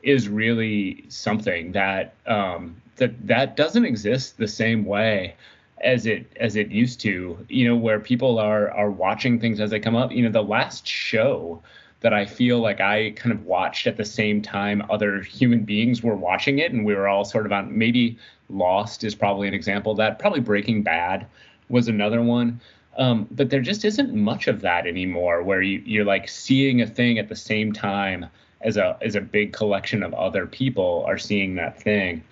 [0.04, 5.36] is really something that um, that that doesn't exist the same way
[5.84, 7.38] as it as it used to.
[7.50, 10.12] You know, where people are are watching things as they come up.
[10.12, 11.62] You know, the last show
[12.00, 16.02] that I feel like I kind of watched at the same time other human beings
[16.02, 17.78] were watching it, and we were all sort of on.
[17.78, 18.18] Maybe
[18.50, 20.18] Lost is probably an example that.
[20.20, 21.28] Probably Breaking Bad
[21.70, 22.60] was another one
[22.98, 26.88] um, but there just isn't much of that anymore, where you, you're like seeing a
[26.88, 28.26] thing at the same time
[28.62, 32.24] as a as a big collection of other people are seeing that thing.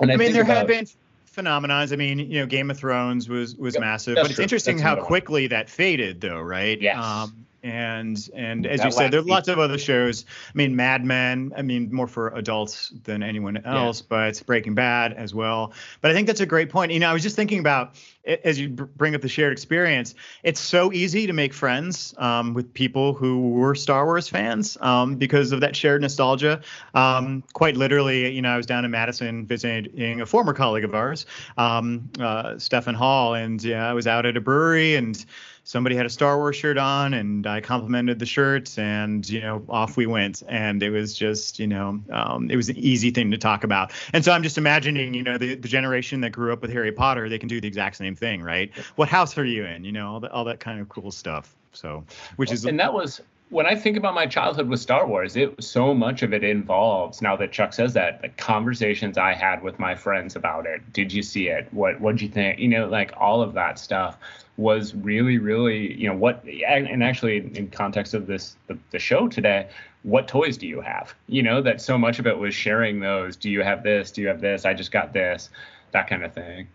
[0.00, 0.86] And I, I mean, there about, have been
[1.34, 1.92] phenomenons.
[1.92, 4.42] I mean, you know, Game of Thrones was was massive, but it's true.
[4.42, 6.80] interesting that's how quickly that faded, though, right?
[6.80, 7.02] Yes.
[7.02, 10.26] Um, and and as that you said, there are lots of other shows.
[10.48, 11.52] I mean, Mad Men.
[11.56, 14.06] I mean, more for adults than anyone else, yeah.
[14.10, 15.72] but Breaking Bad as well.
[16.02, 16.92] But I think that's a great point.
[16.92, 17.94] You know, I was just thinking about
[18.26, 20.14] as you bring up the shared experience.
[20.42, 25.16] It's so easy to make friends um, with people who were Star Wars fans um,
[25.16, 26.60] because of that shared nostalgia.
[26.94, 30.94] Um, quite literally, you know, I was down in Madison visiting a former colleague of
[30.94, 31.26] ours,
[31.58, 35.24] um, uh, Stefan Hall, and yeah, I was out at a brewery and
[35.64, 39.64] somebody had a Star Wars shirt on, and I complimented the shirt, and you know,
[39.68, 40.42] off we went.
[40.48, 43.92] And it was just, you know, um, it was an easy thing to talk about.
[44.12, 46.92] And so I'm just imagining, you know, the, the generation that grew up with Harry
[46.92, 48.70] Potter, they can do the exact same thing, right?
[48.96, 49.84] What house are you in?
[49.84, 51.54] You know, all, the, all that kind of cool stuff.
[51.72, 52.04] So,
[52.36, 55.62] which is and that was when I think about my childhood with Star Wars, it
[55.62, 59.78] so much of it involves now that Chuck says that the conversations I had with
[59.78, 60.92] my friends about it.
[60.92, 61.68] Did you see it?
[61.72, 62.58] What what'd you think?
[62.58, 64.18] You know, like all of that stuff
[64.56, 69.26] was really, really, you know, what, and actually in context of this, the, the show
[69.28, 69.68] today,
[70.04, 71.14] what toys do you have?
[71.26, 73.36] You know, that so much of it was sharing those.
[73.36, 74.10] Do you have this?
[74.10, 74.64] Do you have this?
[74.64, 75.50] I just got this,
[75.92, 76.68] that kind of thing.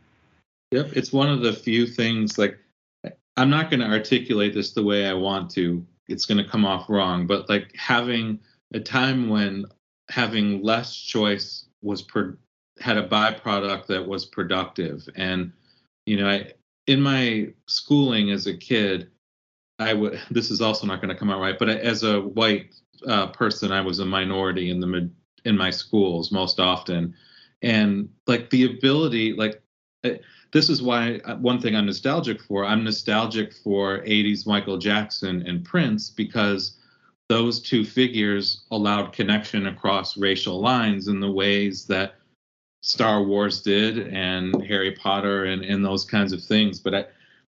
[0.71, 0.91] Yep.
[0.93, 2.57] It's one of the few things like,
[3.37, 5.85] I'm not going to articulate this the way I want to.
[6.07, 8.39] It's going to come off wrong, but like having
[8.73, 9.65] a time when
[10.09, 12.37] having less choice was per,
[12.79, 15.51] had a byproduct that was productive and
[16.05, 16.53] you know I,
[16.89, 19.11] in my schooling as a kid,
[19.77, 20.19] I would.
[20.31, 22.73] This is also not going to come out right, but as a white
[23.07, 25.09] uh, person, I was a minority in the
[25.45, 27.13] in my schools most often,
[27.61, 29.61] and like the ability, like
[30.51, 32.65] this is why uh, one thing I'm nostalgic for.
[32.65, 36.77] I'm nostalgic for 80s Michael Jackson and Prince because
[37.27, 42.15] those two figures allowed connection across racial lines in the ways that
[42.81, 46.79] Star Wars did and Harry Potter and, and those kinds of things.
[46.79, 47.05] But I,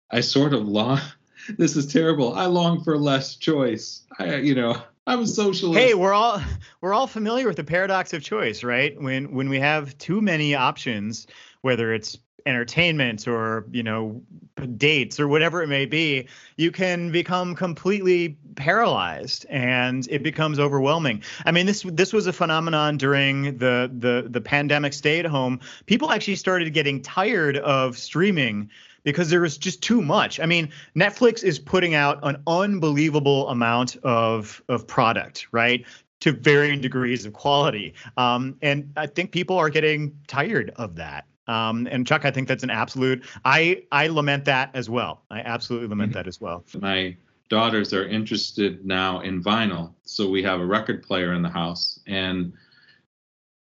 [0.09, 0.99] I sort of long,
[1.57, 2.33] this is terrible.
[2.33, 4.03] I long for less choice.
[4.17, 5.79] I, you know, I'm a socialist.
[5.79, 6.41] Hey, we're all
[6.81, 8.99] we're all familiar with the paradox of choice, right?
[8.99, 11.27] When when we have too many options,
[11.67, 14.21] whether it's entertainment or you know
[14.77, 21.21] dates or whatever it may be you can become completely paralyzed and it becomes overwhelming
[21.45, 25.59] i mean this this was a phenomenon during the the the pandemic stay at home
[25.87, 28.69] people actually started getting tired of streaming
[29.03, 30.37] because there was just too much.
[30.37, 35.85] I mean, Netflix is putting out an unbelievable amount of of product, right?
[36.21, 37.93] To varying degrees of quality.
[38.17, 41.23] Um, and I think people are getting tired of that.
[41.47, 43.23] Um, and Chuck, I think that's an absolute.
[43.45, 45.23] I I lament that as well.
[45.31, 46.17] I absolutely lament mm-hmm.
[46.17, 46.65] that as well.
[46.79, 47.15] My
[47.49, 51.99] daughters are interested now in vinyl, so we have a record player in the house,
[52.07, 52.53] and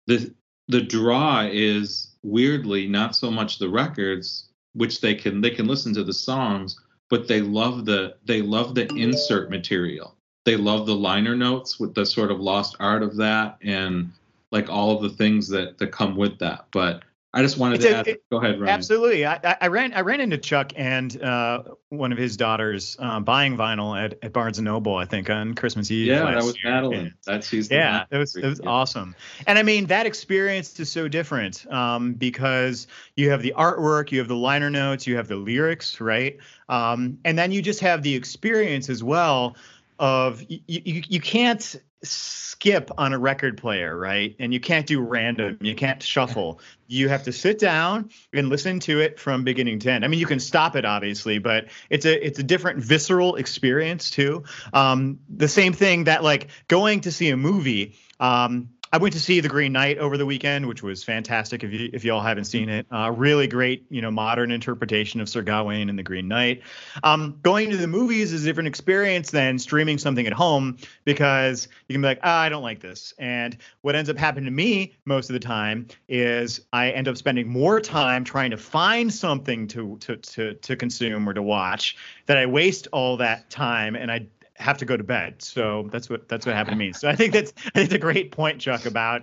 [0.06, 0.34] the
[0.68, 5.94] the draw is weirdly not so much the records, which they can they can listen
[5.94, 6.78] to the songs,
[7.08, 10.16] but they love the they love the insert material.
[10.44, 14.12] They love the liner notes with the sort of lost art of that, and
[14.52, 16.66] like all of the things that that come with that.
[16.72, 17.02] But
[17.36, 18.08] I just wanted It's to a- add.
[18.08, 18.72] it- go ahead, Ryan.
[18.74, 19.26] Absolutely.
[19.26, 23.56] I, I- ran I ran into Chuck and uh, one of his daughters um, buying
[23.56, 26.06] vinyl at, at Barnes and Noble, I think, on Christmas Eve.
[26.06, 26.72] Yeah, that was year.
[26.72, 27.14] Madeline.
[27.26, 28.70] That's the Yeah, it was it was yeah.
[28.70, 29.14] awesome,
[29.46, 34.18] and I mean that experience is so different um, because you have the artwork, you
[34.18, 36.38] have the liner notes, you have the lyrics, right?
[36.70, 39.56] Um, and then you just have the experience as well
[39.98, 44.36] of you, you you can't skip on a record player, right?
[44.38, 46.60] And you can't do random, you can't shuffle.
[46.86, 50.04] You have to sit down and listen to it from beginning to end.
[50.04, 54.10] I mean, you can stop it obviously, but it's a it's a different visceral experience
[54.10, 54.44] too.
[54.72, 57.96] Um, the same thing that like going to see a movie.
[58.18, 61.62] Um, I went to see The Green Knight over the weekend, which was fantastic.
[61.62, 65.20] If you if you all haven't seen it, uh, really great, you know, modern interpretation
[65.20, 66.62] of Sir Gawain and The Green Knight.
[67.02, 71.68] Um, going to the movies is a different experience than streaming something at home because
[71.88, 73.12] you can be like, ah, I don't like this.
[73.18, 77.18] And what ends up happening to me most of the time is I end up
[77.18, 81.98] spending more time trying to find something to to to to consume or to watch
[82.24, 84.28] that I waste all that time and I
[84.58, 85.42] have to go to bed.
[85.42, 86.92] So that's what that's what happened to me.
[86.92, 89.22] So I think that's I think it's a great point, Chuck, about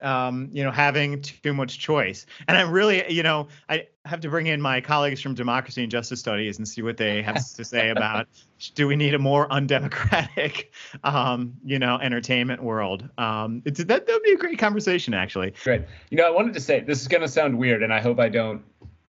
[0.00, 2.26] um, you know having too much choice.
[2.46, 5.90] And I'm really, you know, I have to bring in my colleagues from Democracy and
[5.90, 8.28] Justice Studies and see what they have to say about
[8.74, 10.72] do we need a more undemocratic,
[11.04, 13.08] um, you know, entertainment world.
[13.18, 15.54] Um, it's, that that would be a great conversation, actually.
[15.62, 15.82] Great.
[16.10, 18.18] You know, I wanted to say this is going to sound weird, and I hope
[18.18, 18.62] I don't.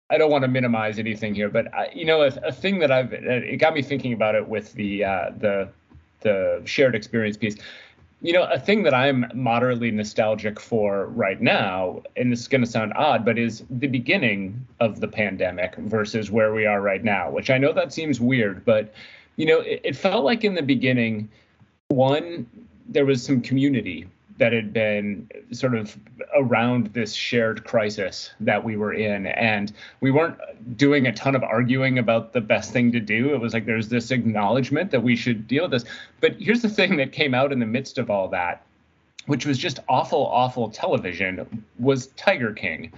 [0.09, 2.91] I don't want to minimize anything here, but I, you know, a, a thing that
[2.91, 5.69] I've it got me thinking about it with the uh, the
[6.21, 7.57] the shared experience piece.
[8.21, 12.61] You know, a thing that I'm moderately nostalgic for right now, and this is going
[12.61, 17.03] to sound odd, but is the beginning of the pandemic versus where we are right
[17.03, 17.29] now.
[17.29, 18.93] Which I know that seems weird, but
[19.37, 21.29] you know, it, it felt like in the beginning,
[21.89, 22.47] one
[22.87, 24.07] there was some community
[24.37, 25.97] that had been sort of
[26.35, 29.27] around this shared crisis that we were in.
[29.27, 29.71] And
[30.01, 30.37] we weren't
[30.77, 33.33] doing a ton of arguing about the best thing to do.
[33.33, 35.85] It was like there's this acknowledgement that we should deal with this.
[36.19, 38.65] But here's the thing that came out in the midst of all that,
[39.27, 42.91] which was just awful, awful television, was Tiger King.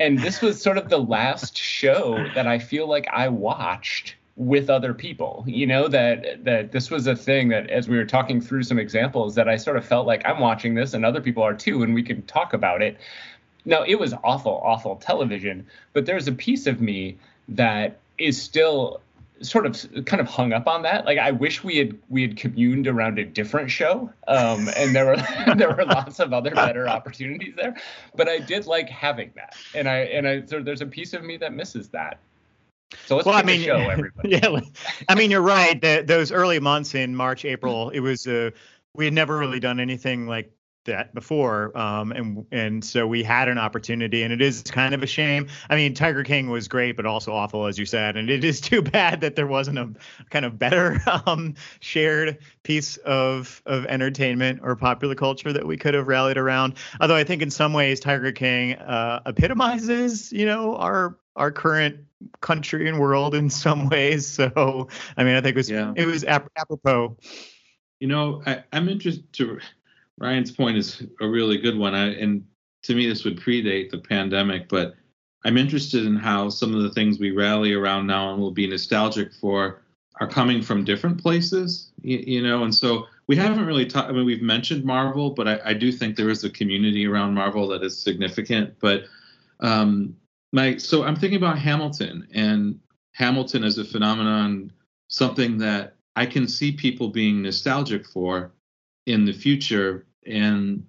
[0.00, 4.70] And this was sort of the last show that I feel like I watched with
[4.70, 8.40] other people you know that that this was a thing that as we were talking
[8.40, 11.42] through some examples that i sort of felt like i'm watching this and other people
[11.42, 12.96] are too and we can talk about it.
[13.64, 17.18] Now it was awful awful television but there's a piece of me
[17.48, 19.00] that is still
[19.40, 21.04] sort of kind of hung up on that.
[21.04, 25.06] Like i wish we had we had communed around a different show um and there
[25.06, 25.16] were
[25.56, 27.76] there were lots of other better opportunities there
[28.14, 29.56] but i did like having that.
[29.74, 32.20] And i and i so there's a piece of me that misses that
[33.04, 34.30] so let's Well, I mean, show, everybody.
[34.30, 34.60] yeah,
[35.08, 35.80] I mean, you're right.
[35.80, 38.50] The, those early months in March, April, it was uh,
[38.94, 40.52] we had never really done anything like
[40.84, 45.02] that before, um, and and so we had an opportunity, and it is kind of
[45.02, 45.48] a shame.
[45.68, 48.60] I mean, Tiger King was great, but also awful, as you said, and it is
[48.62, 49.90] too bad that there wasn't a
[50.30, 55.94] kind of better um, shared piece of of entertainment or popular culture that we could
[55.94, 56.74] have rallied around.
[57.00, 61.96] Although I think in some ways, Tiger King uh, epitomizes, you know, our our current
[62.40, 64.26] country and world in some ways.
[64.26, 65.92] So, I mean, I think it was Yeah.
[65.96, 67.16] it was ap- apropos.
[68.00, 69.58] You know, I, I'm interested to
[70.18, 71.94] Ryan's point is a really good one.
[71.94, 72.44] I, and
[72.82, 74.94] to me, this would predate the pandemic, but
[75.44, 78.66] I'm interested in how some of the things we rally around now and will be
[78.66, 79.82] nostalgic for
[80.20, 84.08] are coming from different places, you, you know, and so we haven't really talked.
[84.08, 87.34] I mean, we've mentioned Marvel, but I, I do think there is a community around
[87.34, 88.74] Marvel that is significant.
[88.80, 89.04] But
[89.60, 90.16] um,
[90.52, 92.78] my so I'm thinking about Hamilton, and
[93.12, 94.72] Hamilton as a phenomenon,
[95.08, 98.52] something that I can see people being nostalgic for
[99.06, 100.84] in the future, and,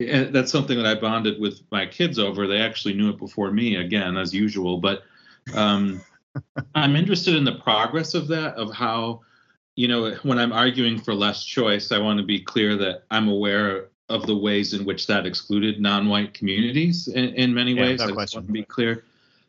[0.00, 2.46] and that's something that I bonded with my kids over.
[2.46, 5.02] They actually knew it before me, again as usual, but
[5.54, 6.00] um,
[6.74, 9.20] I'm interested in the progress of that, of how
[9.76, 13.28] you know, when I'm arguing for less choice, I want to be clear that I'm
[13.28, 17.98] aware of the ways in which that excluded non-white communities in, in many Yeah, ways.
[17.98, 18.38] no I just question.
[18.38, 19.04] want to be clear.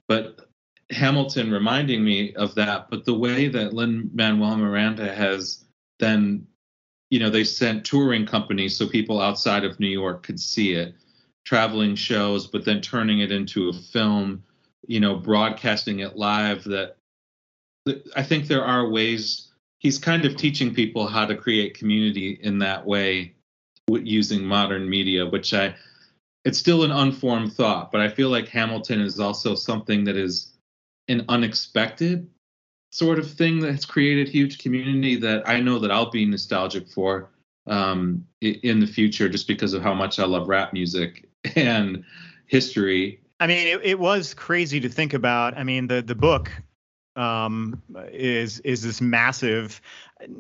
[0.08, 0.48] But
[0.92, 5.66] Hamilton reminding me of that, but the way that Lin Manuel Miranda has
[6.00, 6.46] then,
[7.10, 10.96] you know, they sent touring companies so people outside of New York could see it,
[11.46, 14.44] traveling shows, but then turning it into a film,
[14.88, 16.64] you know, broadcasting it live.
[16.66, 16.98] That
[18.16, 19.50] I think there are ways
[19.80, 23.35] he's kind of teaching people how to create community in that way
[23.88, 25.76] using modern media, which I
[26.44, 30.54] it's still an unformed thought, but I feel like Hamilton is also something that is
[31.08, 32.30] an unexpected
[32.92, 37.30] sort of thing that's created huge community that I know that I'll be nostalgic for
[37.68, 42.04] um, in the future just because of how much I love rap music and
[42.48, 45.58] history I mean, it, it was crazy to think about.
[45.58, 46.50] I mean, the the book
[47.16, 49.82] um, is is this massive,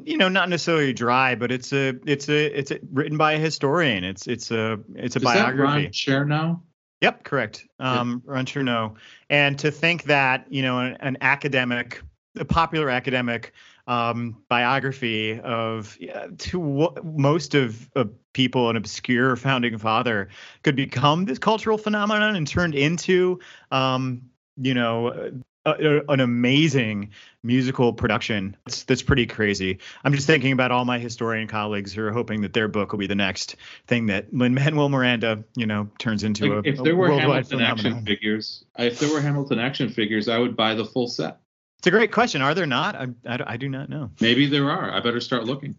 [0.03, 3.39] you know, not necessarily dry, but it's a it's a it's a, written by a
[3.39, 4.03] historian.
[4.03, 5.57] It's it's a it's a Is biography.
[5.57, 6.61] that Ron Chernow?
[7.01, 7.67] Yep, correct.
[7.79, 8.95] Um, Ron Chernow.
[9.29, 12.01] And to think that, you know, an, an academic,
[12.39, 13.53] a popular academic
[13.85, 20.29] um, biography of yeah, to w- most of, of people, an obscure founding father,
[20.63, 23.39] could become this cultural phenomenon and turned into,
[23.71, 24.23] um,
[24.57, 25.31] you know,
[25.65, 27.11] a, a, an amazing
[27.43, 28.55] musical production.
[28.65, 29.79] That's that's pretty crazy.
[30.03, 32.99] I'm just thinking about all my historian colleagues who are hoping that their book will
[32.99, 33.55] be the next
[33.87, 37.09] thing that Lin Manuel Miranda, you know, turns into Like, a, if a there were
[37.09, 37.91] worldwide Hamilton phenomenon.
[37.93, 41.39] action figures, if there were Hamilton action figures, I would buy the full set.
[41.79, 42.41] It's a great question.
[42.41, 42.95] Are there not?
[42.95, 44.09] I, I, I do not know.
[44.19, 44.91] Maybe there are.
[44.91, 45.75] I better start looking.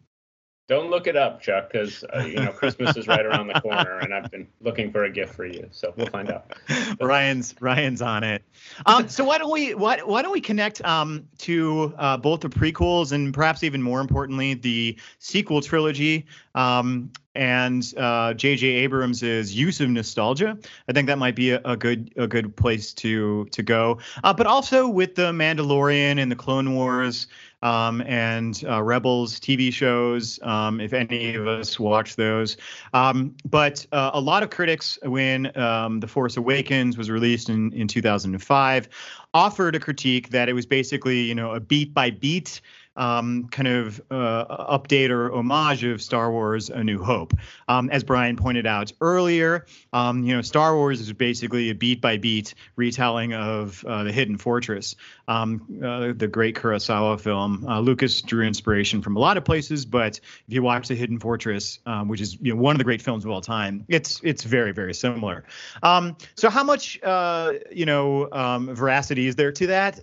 [0.69, 3.99] Don't look it up, Chuck, because uh, you know Christmas is right around the corner,
[3.99, 5.69] and I've been looking for a gift for you.
[5.71, 6.55] So we'll find out.
[7.01, 8.43] Ryan's Ryan's on it.
[8.85, 12.49] Um, so why don't we why, why don't we connect um, to uh, both the
[12.49, 18.67] prequels and perhaps even more importantly the sequel trilogy um, and uh, J.J.
[18.67, 19.23] Abrams'
[19.55, 20.59] use of nostalgia.
[20.89, 23.99] I think that might be a, a good a good place to to go.
[24.25, 27.29] Uh, but also with the Mandalorian and the Clone Wars
[27.63, 32.57] um, and uh, Rebels TV shows, um, if any of us watch those.
[32.93, 37.73] Um, but uh, a lot of critics, when um, The Force Awakens was released in,
[37.73, 38.89] in 2005,
[39.35, 42.61] offered a critique that it was basically, you know, a beat by beat
[42.97, 47.35] um, kind of uh, update or homage of Star Wars: A New Hope.
[47.69, 52.01] Um, as Brian pointed out earlier, um, you know, Star Wars is basically a beat
[52.01, 54.97] by beat retelling of uh, the Hidden Fortress,
[55.29, 57.67] um, uh, the great Kurosawa film.
[57.67, 61.19] Uh, Lucas drew inspiration from a lot of places, but if you watch The Hidden
[61.19, 64.21] Fortress, um, which is you know one of the great films of all time, it's
[64.23, 65.45] it's very very similar.
[65.83, 68.29] Um, so how much uh, you know
[68.73, 70.01] veracity is there to that?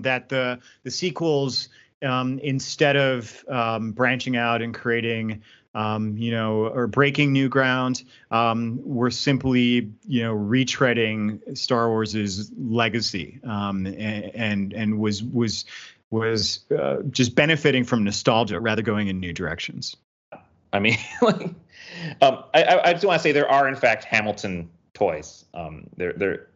[0.00, 1.68] That the the sequels
[2.02, 5.42] um, instead of um, branching out and creating,
[5.74, 12.50] um, you know, or breaking new ground, um, we're simply, you know, retreading Star Wars's
[12.58, 15.64] legacy, um, and, and and was was
[16.10, 19.96] was uh, just benefiting from nostalgia rather going in new directions.
[20.72, 21.42] I mean, like,
[22.20, 25.44] um, I, I just want to say there are in fact Hamilton toys.
[25.54, 26.49] Um, they're they're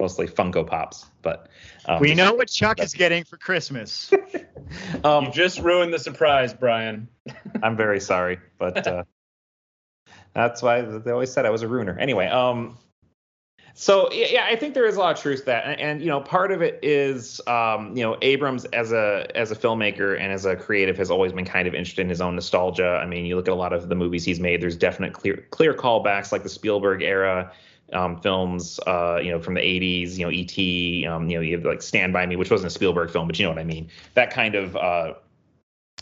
[0.00, 1.48] mostly Funko Pops, but
[1.86, 4.10] um, We know what Chuck is getting for Christmas.
[5.02, 7.08] Um, You just ruined the surprise, Brian.
[7.62, 9.02] I'm very sorry, but uh,
[10.32, 11.98] that's why they always said I was a ruiner.
[11.98, 12.78] Anyway, um,
[13.74, 16.00] so yeah, yeah, I think there is a lot of truth to that, and, and
[16.00, 20.20] you know, part of it is, um, you know, Abrams as a as a filmmaker
[20.20, 23.00] and as a creative has always been kind of interested in his own nostalgia.
[23.02, 24.60] I mean, you look at a lot of the movies he's made.
[24.60, 27.52] There's definite clear clear callbacks, like the Spielberg era.
[27.92, 31.56] Um, films, uh, you know, from the 80s, you know, E.T., um, you know, you
[31.56, 33.64] have like Stand By Me, which wasn't a Spielberg film, but you know what I
[33.64, 33.88] mean.
[34.14, 35.14] That kind of uh,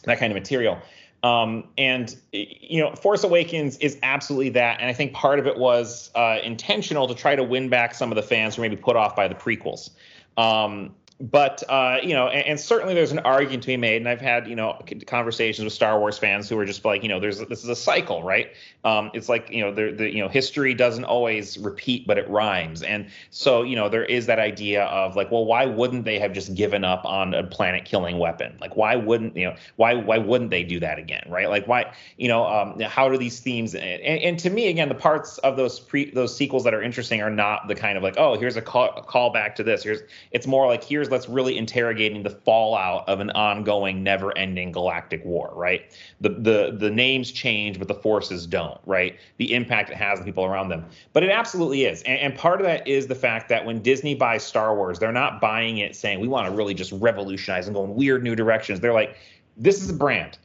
[0.05, 0.79] that kind of material.
[1.23, 5.59] Um, and you know, Force Awakens is absolutely that, and I think part of it
[5.59, 8.77] was uh, intentional to try to win back some of the fans who may be
[8.77, 9.91] put off by the prequels.
[10.37, 14.09] Um, but uh, you know, and, and, certainly there's an argument to be made, and
[14.09, 17.19] I've had you know conversations with Star Wars fans who are just like, you know,
[17.19, 18.53] there's this is a cycle, right?
[18.85, 22.29] Um, it's like you know, the, the you know history doesn't always repeat, but it
[22.31, 26.21] rhymes, and so you know there is that idea of like, well, why wouldn't they
[26.21, 28.57] have just given up on a planet-killing weapon?
[28.61, 31.49] Like, why wouldn't you know why why wouldn't they do that again, right?
[31.49, 33.75] Like, why you know um, how do these themes?
[33.75, 37.23] And, and to me, again, the parts of those pre those sequels that are interesting
[37.23, 39.83] are not the kind of like, oh, here's a call, a call back to this.
[39.83, 45.25] Here's it's more like here's that's really interrogating the fallout of an ongoing, never-ending galactic
[45.25, 45.93] war, right?
[46.21, 49.19] The the the names change, but the forces don't, right?
[49.39, 50.85] The impact it has on people around them.
[51.13, 52.03] But it absolutely is.
[52.03, 55.13] And, and part of that is the fact that when Disney buys Star Wars, they're
[55.13, 58.37] not buying it saying we want to really just revolutionize and go in weird new
[58.37, 58.81] directions.
[58.81, 59.17] They're like,
[59.57, 60.39] this is a brand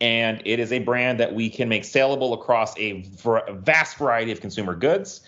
[0.00, 3.04] and it is a brand that we can make saleable across a
[3.50, 5.22] vast variety of consumer goods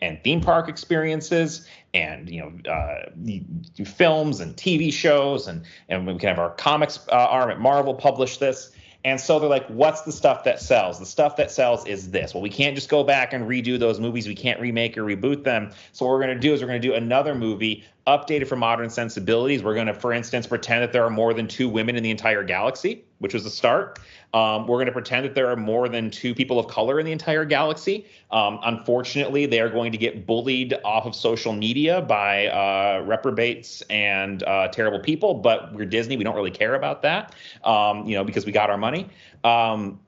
[0.00, 6.18] and theme park experiences and you know uh, films and TV shows and and we
[6.18, 8.72] can have our comics uh, arm at Marvel publish this.
[9.06, 10.98] And so they're like, what's the stuff that sells?
[10.98, 12.32] The stuff that sells is this.
[12.32, 14.26] Well, we can't just go back and redo those movies.
[14.26, 15.72] We can't remake or reboot them.
[15.92, 18.56] So what we're going to do is we're going to do another movie updated for
[18.56, 19.62] modern sensibilities.
[19.62, 22.10] We're going to, for instance, pretend that there are more than two women in the
[22.10, 23.98] entire galaxy, which was the start.
[24.34, 27.06] Um, we're going to pretend that there are more than two people of color in
[27.06, 28.04] the entire galaxy.
[28.30, 33.80] Um, unfortunately, they are going to get bullied off of social media by uh, reprobates
[33.88, 35.34] and uh, terrible people.
[35.34, 38.70] But we're Disney; we don't really care about that, um, you know, because we got
[38.70, 39.08] our money.
[39.44, 40.00] Um,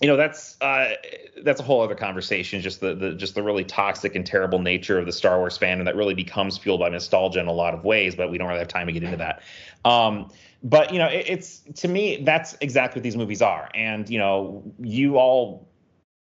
[0.00, 0.94] you know that's uh,
[1.42, 2.60] that's a whole other conversation.
[2.60, 5.78] Just the, the just the really toxic and terrible nature of the Star Wars fan,
[5.78, 8.14] and that really becomes fueled by nostalgia in a lot of ways.
[8.14, 9.42] But we don't really have time to get into that.
[9.84, 10.30] Um,
[10.62, 13.68] but you know, it, it's to me that's exactly what these movies are.
[13.74, 15.68] And you know, you all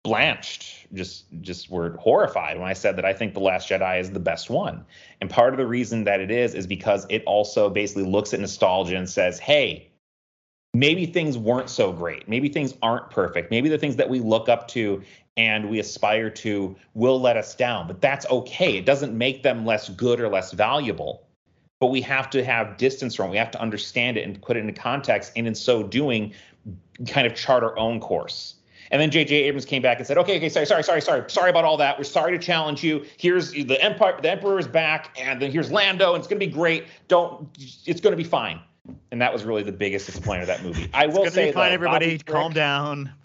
[0.05, 4.11] blanched, just just were horrified when I said that I think the Last Jedi is
[4.11, 4.85] the best one.
[5.21, 8.41] And part of the reason that it is is because it also basically looks at
[8.41, 9.88] nostalgia and says, hey
[10.75, 12.29] maybe things weren't so great.
[12.29, 13.51] Maybe things aren't perfect.
[13.51, 15.03] Maybe the things that we look up to
[15.37, 18.77] and we aspire to will let us down, but that's okay.
[18.77, 21.25] It doesn't make them less good or less valuable.
[21.81, 23.31] But we have to have distance from it.
[23.31, 25.33] We have to understand it and put it into context.
[25.37, 26.35] And in so doing,
[27.07, 28.55] kind of chart our own course.
[28.91, 29.45] And then J.J.
[29.45, 31.99] Abrams came back and said, "Okay, okay, sorry, sorry, sorry, sorry, sorry about all that.
[31.99, 33.05] We're sorry to challenge you.
[33.17, 34.19] Here's the empire.
[34.21, 36.87] The emperor is back, and then here's Lando, and it's gonna be great.
[37.07, 37.49] Don't.
[37.87, 38.61] It's gonna be fine."
[39.11, 40.91] And that was really the biggest disappointment of that movie.
[40.93, 43.13] I will say, fine, though, everybody, Bobby calm Frick- down.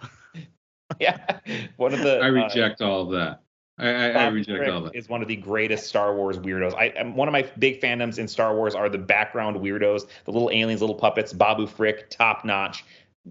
[1.00, 1.40] Yeah,
[1.78, 3.42] one of the I uh, reject all of that.
[3.80, 4.96] I, I, I reject Frick all that.
[4.96, 6.76] is one of the greatest Star Wars weirdos.
[6.76, 10.32] I am one of my big fandoms in Star Wars are the background weirdos, the
[10.32, 11.34] little aliens, little puppets.
[11.34, 12.86] Babu Frick, top notch,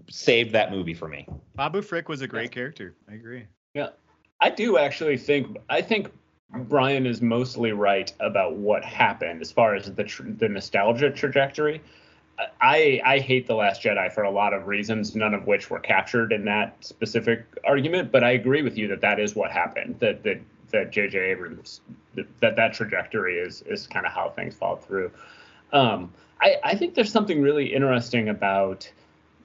[0.09, 1.25] saved that movie for me.
[1.55, 2.95] Babu Frick was a great character.
[3.09, 3.45] I agree.
[3.73, 3.89] Yeah,
[4.41, 6.11] I do actually think I think
[6.51, 11.81] Brian is mostly right about what happened as far as the tr- the nostalgia trajectory.
[12.61, 15.79] I I hate the Last Jedi for a lot of reasons, none of which were
[15.79, 18.11] captured in that specific argument.
[18.11, 19.99] But I agree with you that that is what happened.
[19.99, 20.41] That that
[20.71, 21.17] that J.J.
[21.17, 21.81] Abrams
[22.15, 25.11] that that trajectory is is kind of how things fall through.
[25.71, 26.11] Um,
[26.41, 28.91] I I think there's something really interesting about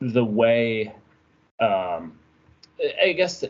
[0.01, 0.93] the way.
[1.61, 2.19] Um,
[3.03, 3.45] I guess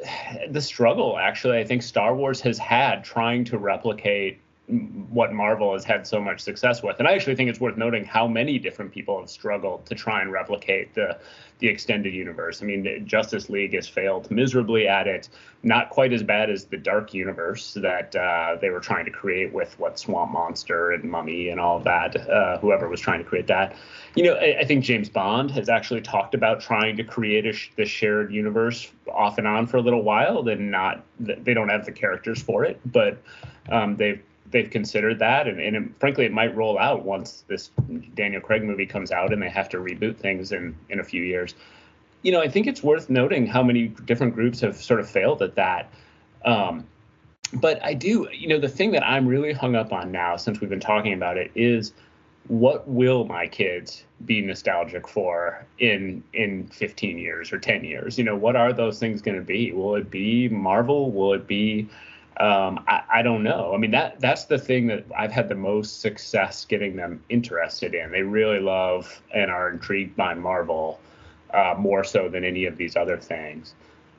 [0.48, 5.84] the struggle actually I think Star Wars has had trying to replicate what Marvel has
[5.84, 6.98] had so much success with.
[6.98, 10.20] And I actually think it's worth noting how many different people have struggled to try
[10.20, 11.18] and replicate the
[11.58, 12.62] the extended universe.
[12.62, 15.28] I mean, Justice League has failed miserably at it.
[15.64, 19.52] Not quite as bad as the Dark Universe that uh, they were trying to create
[19.52, 22.28] with what Swamp Monster and Mummy and all of that.
[22.28, 23.74] Uh, whoever was trying to create that,
[24.14, 27.52] you know, I, I, think James Bond has actually talked about trying to create a
[27.52, 30.44] sh- the shared universe off and on for a little while.
[30.44, 33.20] Then not they don't have the characters for it, but
[33.68, 37.70] um, they've they've considered that, and, and it, frankly, it might roll out once this
[38.14, 41.22] Daniel Craig movie comes out and they have to reboot things in in a few
[41.22, 41.54] years.
[42.22, 45.40] You know, I think it's worth noting how many different groups have sort of failed
[45.42, 45.90] at that.
[46.44, 46.86] Um,
[47.52, 50.60] but I do, you know, the thing that I'm really hung up on now, since
[50.60, 51.92] we've been talking about it, is
[52.48, 58.18] what will my kids be nostalgic for in in 15 years or 10 years?
[58.18, 59.72] You know, what are those things going to be?
[59.72, 61.10] Will it be Marvel?
[61.10, 61.88] Will it be
[62.40, 63.74] um, I, I, don't know.
[63.74, 67.94] I mean, that that's the thing that I've had the most success getting them interested
[67.94, 68.12] in.
[68.12, 71.00] They really love and are intrigued by Marvel
[71.52, 73.74] uh, more so than any of these other things.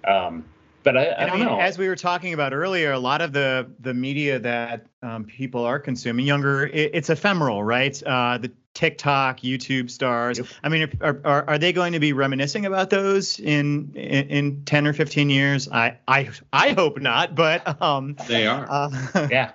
[0.05, 0.43] Um,
[0.83, 1.59] but I, I don't mean, know.
[1.59, 5.63] As we were talking about earlier, a lot of the the media that um, people
[5.63, 8.01] are consuming, younger, it, it's ephemeral, right?
[8.03, 10.37] Uh, the TikTok, YouTube stars.
[10.37, 10.47] Yep.
[10.63, 14.63] I mean, are, are, are they going to be reminiscing about those in, in, in
[14.63, 15.67] ten or fifteen years?
[15.67, 18.65] I I I hope not, but um, they are.
[18.69, 19.51] Uh, yeah,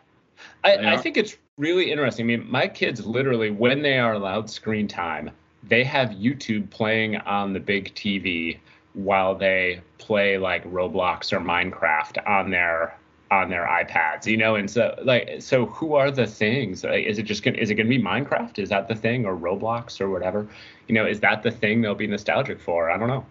[0.63, 2.27] I, I think it's really interesting.
[2.27, 5.31] I mean, my kids literally, when they are allowed screen time,
[5.63, 8.59] they have YouTube playing on the big TV
[8.93, 12.99] while they play like Roblox or Minecraft on their
[13.35, 16.85] on their iPads, you know, and so like, so who are the things?
[16.85, 18.59] Like, is it just gonna, is it gonna be Minecraft?
[18.59, 20.47] Is that the thing, or Roblox, or whatever?
[20.89, 22.90] You know, is that the thing they'll be nostalgic for?
[22.90, 23.27] I don't know.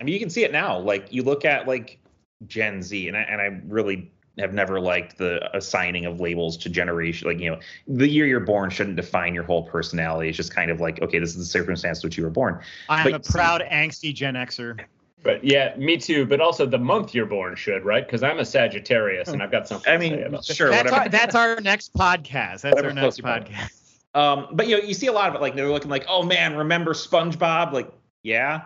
[0.00, 0.78] I mean, you can see it now.
[0.78, 1.98] Like, you look at like
[2.46, 6.68] Gen Z, and I, and I really have never liked the assigning of labels to
[6.68, 7.26] generation.
[7.26, 7.58] Like, you know,
[7.88, 10.28] the year you're born shouldn't define your whole personality.
[10.28, 12.60] It's just kind of like, okay, this is the circumstance which you were born.
[12.88, 14.84] I'm but, a proud angsty Gen Xer.
[15.26, 16.24] But yeah, me too.
[16.24, 18.06] But also the month you're born should, right?
[18.06, 19.92] Because I'm a Sagittarius and I've got something.
[19.92, 20.12] I mean,
[20.42, 20.70] sure.
[20.70, 20.94] That's whatever.
[20.94, 22.60] our, that's our next podcast.
[22.60, 23.72] That's whatever our next podcast.
[24.14, 25.40] Um, but you know, you see a lot of it.
[25.40, 27.72] Like they're looking like, oh man, remember SpongeBob?
[27.72, 27.90] Like,
[28.22, 28.62] yeah.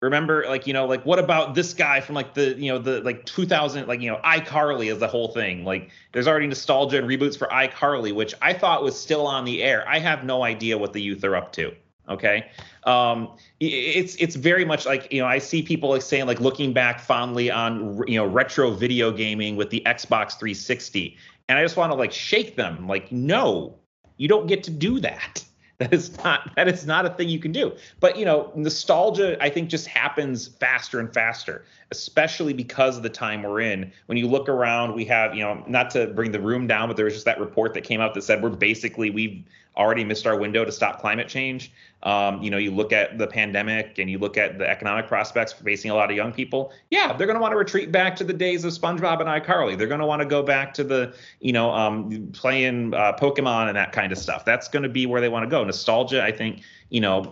[0.00, 3.00] Remember, like you know, like what about this guy from like the you know the
[3.00, 5.64] like 2000 like you know iCarly is the whole thing.
[5.64, 9.62] Like there's already nostalgia and reboots for iCarly, which I thought was still on the
[9.62, 9.84] air.
[9.88, 11.74] I have no idea what the youth are up to.
[12.08, 12.50] Okay,
[12.84, 16.74] um, it's it's very much like you know I see people like saying like looking
[16.74, 21.16] back fondly on you know retro video gaming with the Xbox 360,
[21.48, 23.78] and I just want to like shake them like no,
[24.18, 25.44] you don't get to do that.
[25.78, 27.72] That is not that is not a thing you can do.
[27.98, 33.10] But you know, nostalgia I think just happens faster and faster, especially because of the
[33.10, 33.92] time we're in.
[34.06, 36.96] When you look around, we have, you know, not to bring the room down, but
[36.96, 39.44] there was just that report that came out that said we're basically we've
[39.76, 41.72] already missed our window to stop climate change.
[42.04, 45.52] Um, you know, you look at the pandemic and you look at the economic prospects
[45.52, 46.72] facing a lot of young people.
[46.90, 49.76] Yeah, they're going to want to retreat back to the days of SpongeBob and iCarly.
[49.76, 53.68] They're going to want to go back to the, you know, um, playing uh, Pokemon
[53.68, 54.44] and that kind of stuff.
[54.44, 55.64] That's going to be where they want to go.
[55.64, 56.60] Nostalgia, I think,
[56.94, 57.24] you know,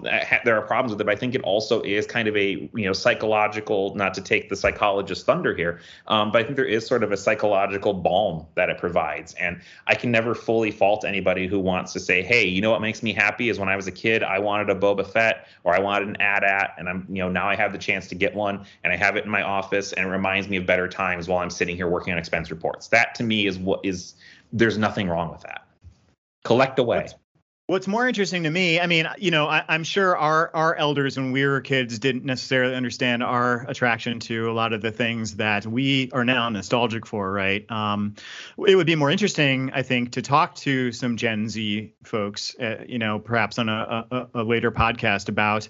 [0.44, 2.84] there are problems with it, but I think it also is kind of a, you
[2.84, 5.78] know, psychological, not to take the psychologist thunder here,
[6.08, 9.34] um, but I think there is sort of a psychological balm that it provides.
[9.34, 12.80] And I can never fully fault anybody who wants to say, hey, you know what
[12.80, 15.72] makes me happy is when I was a kid, I wanted a Boba Fett or
[15.72, 18.34] I wanted an AT-AT, and I'm, you know, now I have the chance to get
[18.34, 21.28] one and I have it in my office and it reminds me of better times
[21.28, 22.88] while I'm sitting here working on expense reports.
[22.88, 24.14] That to me is what is,
[24.52, 25.68] there's nothing wrong with that.
[26.42, 27.06] Collect away.
[27.72, 31.16] What's more interesting to me, I mean, you know, I, am sure our our elders
[31.16, 35.36] when we were kids didn't necessarily understand our attraction to a lot of the things
[35.36, 37.64] that we are now nostalgic for, right?
[37.70, 38.14] Um,
[38.68, 42.84] it would be more interesting, I think, to talk to some Gen Z folks, uh,
[42.86, 45.66] you know, perhaps on a, a, a later podcast about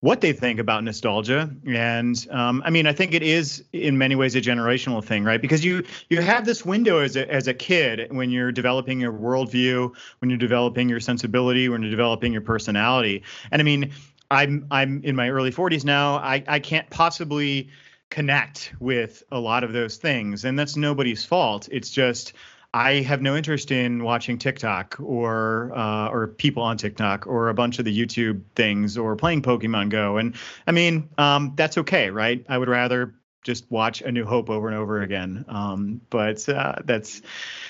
[0.00, 1.50] what they think about nostalgia.
[1.66, 5.40] And um, I mean, I think it is in many ways a generational thing, right?
[5.40, 9.12] Because you you have this window as a as a kid when you're developing your
[9.12, 13.24] worldview, when you're developing your sensibility, when you're developing your personality.
[13.50, 13.92] And I mean,
[14.30, 16.16] I'm I'm in my early 40s now.
[16.16, 17.70] I I can't possibly
[18.10, 21.68] connect with a lot of those things, and that's nobody's fault.
[21.72, 22.34] It's just
[22.74, 27.54] I have no interest in watching TikTok or uh, or people on TikTok or a
[27.54, 30.18] bunch of the YouTube things or playing Pokemon Go.
[30.18, 30.34] And
[30.66, 32.44] I mean, um, that's okay, right?
[32.48, 35.46] I would rather just watch A New Hope over and over again.
[35.48, 37.22] Um, but uh, that's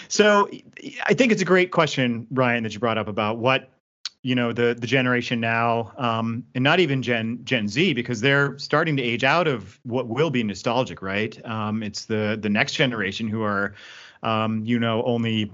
[0.08, 0.50] so.
[1.04, 3.70] I think it's a great question, Ryan, that you brought up about what
[4.22, 8.58] you know the the generation now, um, and not even Gen Gen Z because they're
[8.58, 11.40] starting to age out of what will be nostalgic, right?
[11.46, 13.74] Um, it's the the next generation who are
[14.22, 15.52] um, you know, only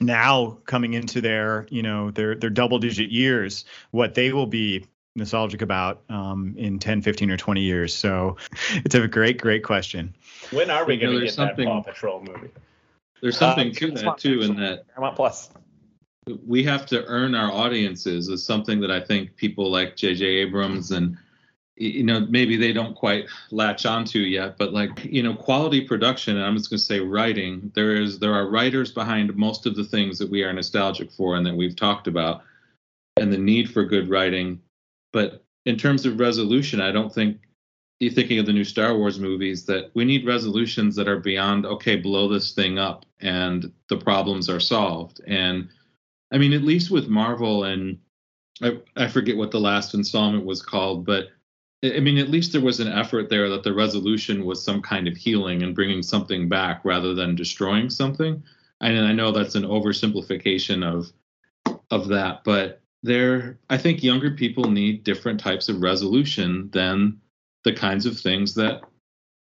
[0.00, 4.84] now coming into their, you know, their their double digit years, what they will be
[5.16, 7.94] nostalgic about um, in 10, 15, or 20 years.
[7.94, 8.36] So
[8.84, 10.14] it's a great, great question.
[10.50, 12.50] When are we going to get that Paw Patrol movie?
[13.20, 15.50] There's something uh, to that too, in that Paramount Plus.
[16.46, 20.24] We have to earn our audiences is something that I think people like J.J.
[20.24, 21.18] Abrams and
[21.80, 26.36] you know maybe they don't quite latch onto yet but like you know quality production
[26.36, 29.74] and i'm just going to say writing there is there are writers behind most of
[29.74, 32.42] the things that we are nostalgic for and that we've talked about
[33.16, 34.60] and the need for good writing.
[35.12, 37.38] But in terms of resolution i don't think
[37.98, 41.66] you thinking of the new star wars movies that we need resolutions that are beyond
[41.66, 45.20] okay blow this thing up and the problems are solved.
[45.26, 45.68] And
[46.32, 47.98] i mean at least with marvel and
[48.62, 51.28] I, I forget what the last installment was called but
[51.82, 55.08] I mean, at least there was an effort there that the resolution was some kind
[55.08, 58.42] of healing and bringing something back rather than destroying something.
[58.82, 61.12] And I know that's an oversimplification of
[61.90, 67.20] of that, but there, I think younger people need different types of resolution than
[67.64, 68.82] the kinds of things that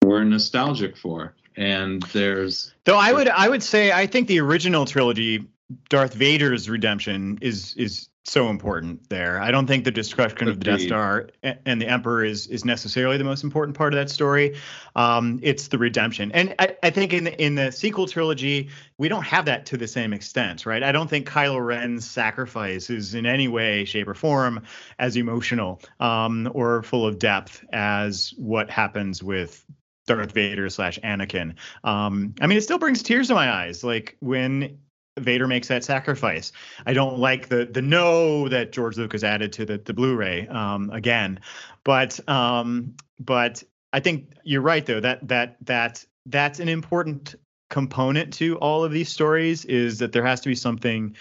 [0.02, 1.34] we're nostalgic for.
[1.56, 5.46] And there's though I would I would say I think the original trilogy,
[5.88, 9.40] Darth Vader's redemption, is is so important there.
[9.40, 13.16] I don't think the destruction of the Death Star and the Emperor is is necessarily
[13.16, 14.56] the most important part of that story.
[14.94, 19.08] Um, it's the redemption, and I, I, think in the in the sequel trilogy we
[19.08, 20.82] don't have that to the same extent, right?
[20.82, 24.62] I don't think Kylo Ren's sacrifice is in any way, shape, or form
[24.98, 29.64] as emotional um, or full of depth as what happens with
[30.06, 31.54] Darth Vader slash Anakin.
[31.84, 34.78] Um, I mean, it still brings tears to my eyes, like when
[35.18, 36.52] Vader makes that sacrifice.
[36.84, 40.90] I don't like the the no that George Lucas added to the the Blu-ray um,
[40.90, 41.40] again,
[41.84, 43.62] but um, but
[43.92, 47.34] I think you're right though that that that that's an important
[47.70, 51.16] component to all of these stories is that there has to be something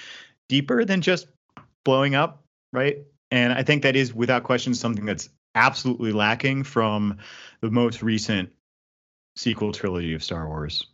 [0.49, 1.27] deeper than just
[1.83, 2.43] blowing up,
[2.73, 2.97] right?
[3.31, 7.17] And I think that is without question something that's absolutely lacking from
[7.61, 8.49] the most recent
[9.35, 10.85] sequel trilogy of Star Wars.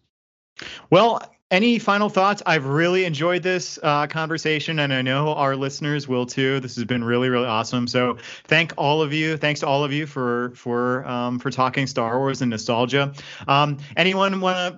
[0.89, 1.21] Well,
[1.51, 2.41] any final thoughts?
[2.45, 6.59] I've really enjoyed this uh, conversation, and I know our listeners will too.
[6.61, 7.87] This has been really, really awesome.
[7.87, 9.37] So, thank all of you.
[9.37, 13.13] Thanks to all of you for for um, for talking Star Wars and nostalgia.
[13.47, 14.75] Um, anyone want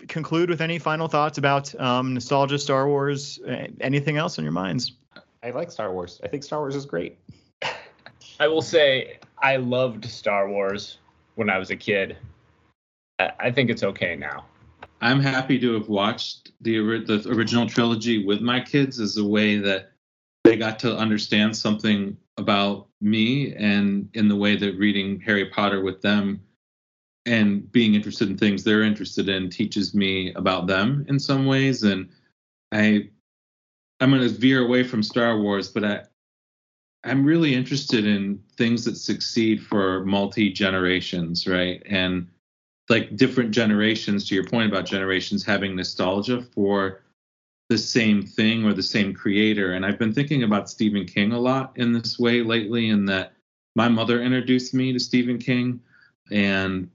[0.00, 3.38] to conclude with any final thoughts about um, nostalgia, Star Wars,
[3.80, 4.92] anything else in your minds?
[5.42, 6.20] I like Star Wars.
[6.24, 7.18] I think Star Wars is great.
[8.40, 10.98] I will say I loved Star Wars
[11.34, 12.16] when I was a kid.
[13.18, 14.46] I think it's okay now.
[15.04, 19.58] I'm happy to have watched the the original trilogy with my kids as a way
[19.58, 19.92] that
[20.44, 25.82] they got to understand something about me and in the way that reading Harry Potter
[25.82, 26.40] with them
[27.26, 31.82] and being interested in things they're interested in teaches me about them in some ways.
[31.82, 32.08] And
[32.72, 33.10] I
[34.00, 36.04] I'm going to veer away from Star Wars but I
[37.04, 41.82] I'm really interested in things that succeed for multi generations right?
[41.84, 42.26] And
[42.88, 47.02] like different generations to your point about generations having nostalgia for
[47.70, 51.38] the same thing or the same creator and I've been thinking about Stephen King a
[51.38, 53.32] lot in this way lately in that
[53.74, 55.80] my mother introduced me to Stephen King
[56.30, 56.90] and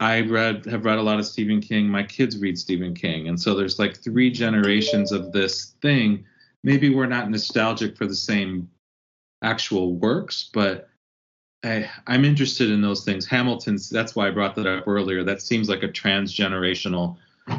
[0.00, 1.88] I read have read a lot of Stephen King.
[1.88, 6.24] My kids read Stephen King, and so there's like three generations of this thing.
[6.62, 8.68] Maybe we're not nostalgic for the same
[9.42, 10.88] actual works, but
[11.64, 13.26] I, I'm interested in those things.
[13.26, 13.90] Hamilton's.
[13.90, 15.24] That's why I brought that up earlier.
[15.24, 17.16] That seems like a transgenerational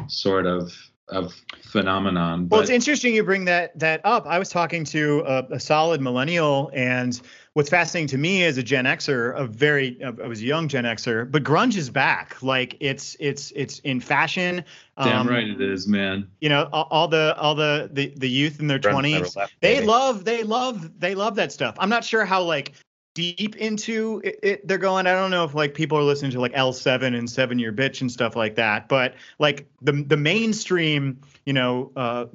[0.08, 0.72] sort of
[1.10, 2.48] of phenomenon.
[2.48, 4.26] Well, it's interesting you bring that that up.
[4.26, 7.20] I was talking to a, a, solid millennial, and
[7.54, 10.84] what's fascinating to me as a Gen Xer, a very I was a young Gen
[10.84, 12.40] Xer, but grunge is back.
[12.42, 14.64] Like it's it's it's in fashion.
[15.02, 16.28] Damn um, right it is, man.
[16.40, 20.24] You know, all, all the all the, the the youth in their twenties, they love
[20.24, 21.74] they love they love that stuff.
[21.78, 22.72] I'm not sure how like
[23.14, 26.40] deep into it, it, they're going i don't know if like people are listening to
[26.40, 31.20] like l7 and seven year bitch and stuff like that but like the the mainstream
[31.44, 32.26] you know uh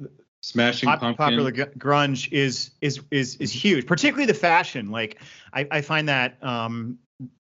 [0.42, 5.20] smashing pop, popular grunge is is is is huge particularly the fashion like
[5.54, 6.98] i i find that um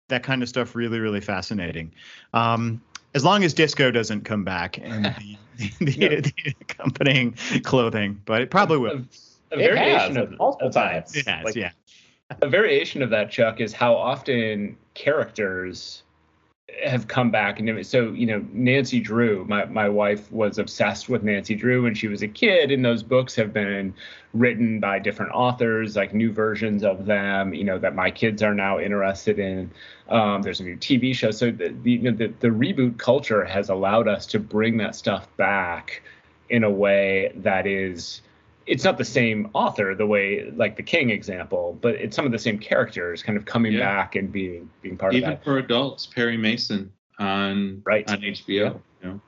[0.08, 1.92] that kind of stuff really really fascinating.
[2.32, 2.80] Um
[3.14, 5.38] as long as disco doesn't come back and the,
[5.84, 9.02] the, the, the accompanying clothing but it probably will.
[9.50, 11.70] A, a variation of multiple times it has, like, yeah
[12.42, 16.02] a variation of that, Chuck, is how often characters
[16.82, 17.60] have come back.
[17.60, 21.94] And so you know Nancy Drew my my wife was obsessed with Nancy Drew when
[21.94, 23.94] she was a kid and those books have been
[24.32, 28.54] written by different authors like new versions of them you know that my kids are
[28.54, 29.70] now interested in.
[30.08, 31.30] Um, there's a new TV show.
[31.30, 34.94] So the, the, you know, the the reboot culture has allowed us to bring that
[34.96, 36.02] stuff back
[36.50, 38.20] in a way that is
[38.66, 42.32] it's not the same author the way like the King example, but it's some of
[42.32, 43.80] the same characters kind of coming yeah.
[43.80, 45.42] back and being being part Even of that.
[45.42, 48.46] Even for adults, Perry Mason on right on HBO.
[48.48, 48.72] Yeah.
[49.02, 49.20] You know?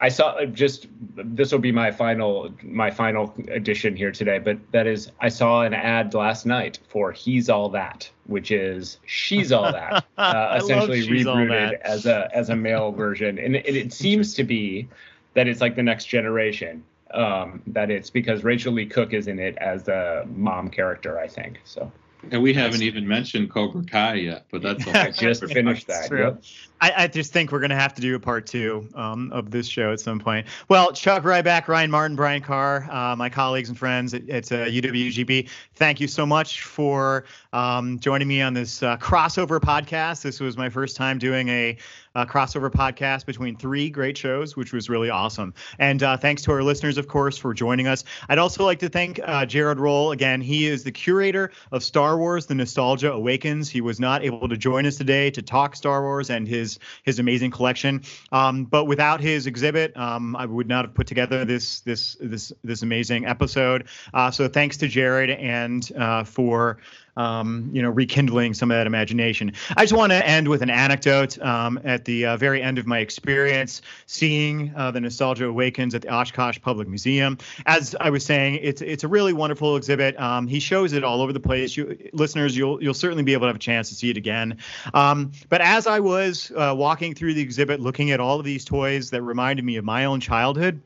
[0.00, 0.86] I saw uh, just
[1.16, 5.62] this will be my final my final addition here today, but that is I saw
[5.62, 11.06] an ad last night for He's All That, which is She's All That, uh, essentially
[11.06, 14.88] rebooted as a as a male version, and it, it seems to be
[15.34, 19.38] that it's like the next generation um, that it's because Rachael Leigh Cook is in
[19.38, 21.60] it as the mom character, I think.
[21.64, 21.90] So.
[22.30, 25.12] And we haven't even mentioned Cobra Kai yet, but that's okay.
[25.12, 26.10] just finished that.
[26.10, 26.42] Yep.
[26.80, 29.50] I, I, just think we're going to have to do a part two um, of
[29.50, 30.46] this show at some point.
[30.68, 34.66] Well, Chuck Rybak, Ryan Martin, Brian Carr, uh, my colleagues and friends at, at uh,
[34.66, 40.22] UWGB, thank you so much for um, joining me on this uh, crossover podcast.
[40.22, 41.76] This was my first time doing a,
[42.14, 45.54] a, crossover podcast between three great shows, which was really awesome.
[45.78, 48.04] And uh, thanks to our listeners, of course, for joining us.
[48.28, 50.12] I'd also like to thank uh, Jared Roll.
[50.12, 53.68] Again, he is the curator of Star Wars The Nostalgia Awakens.
[53.68, 57.18] He was not able to join us today to talk Star Wars and his his
[57.18, 58.02] amazing collection.
[58.32, 62.52] Um, but without his exhibit, um, I would not have put together this this this
[62.62, 63.88] this amazing episode.
[64.12, 66.78] Uh, so thanks to Jared and uh, for
[67.16, 69.52] um, you know, rekindling some of that imagination.
[69.76, 71.38] I just want to end with an anecdote.
[71.38, 76.02] Um, at the uh, very end of my experience seeing uh, the Nostalgia Awakens at
[76.02, 80.18] the Oshkosh Public Museum, as I was saying, it's it's a really wonderful exhibit.
[80.18, 81.76] Um, he shows it all over the place.
[81.76, 84.58] You listeners, you'll you'll certainly be able to have a chance to see it again.
[84.92, 88.64] Um, but as I was uh, walking through the exhibit, looking at all of these
[88.64, 90.80] toys that reminded me of my own childhood.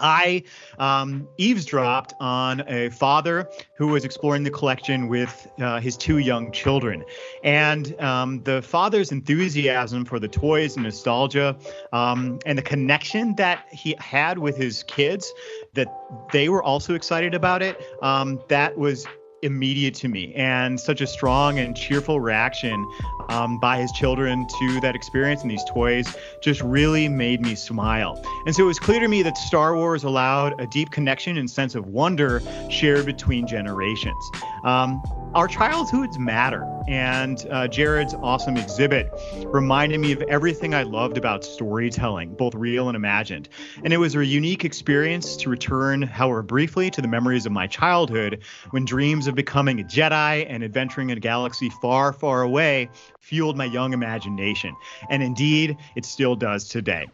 [0.00, 0.42] I
[0.78, 6.52] um, eavesdropped on a father who was exploring the collection with uh, his two young
[6.52, 7.04] children.
[7.44, 11.56] And um, the father's enthusiasm for the toys and nostalgia
[11.92, 15.32] um, and the connection that he had with his kids,
[15.74, 15.88] that
[16.32, 19.06] they were also excited about it, um, that was
[19.42, 22.86] immediate to me and such a strong and cheerful reaction
[23.28, 26.06] um, by his children to that experience and these toys
[26.40, 28.22] just really made me smile.
[28.46, 31.50] And so it was clear to me that Star Wars allowed a deep connection and
[31.50, 34.30] sense of wonder shared between generations.
[34.64, 35.02] Um,
[35.32, 39.08] our childhoods matter, and uh, Jared's awesome exhibit
[39.44, 43.48] reminded me of everything I loved about storytelling, both real and imagined.
[43.84, 47.68] And it was a unique experience to return, however briefly, to the memories of my
[47.68, 52.90] childhood when dreams of becoming a Jedi and adventuring in a galaxy far, far away
[53.20, 54.76] fueled my young imagination.
[55.08, 57.06] And indeed, it still does today.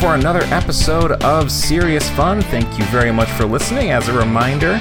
[0.00, 2.40] For another episode of Serious Fun.
[2.40, 3.90] Thank you very much for listening.
[3.90, 4.78] As a reminder,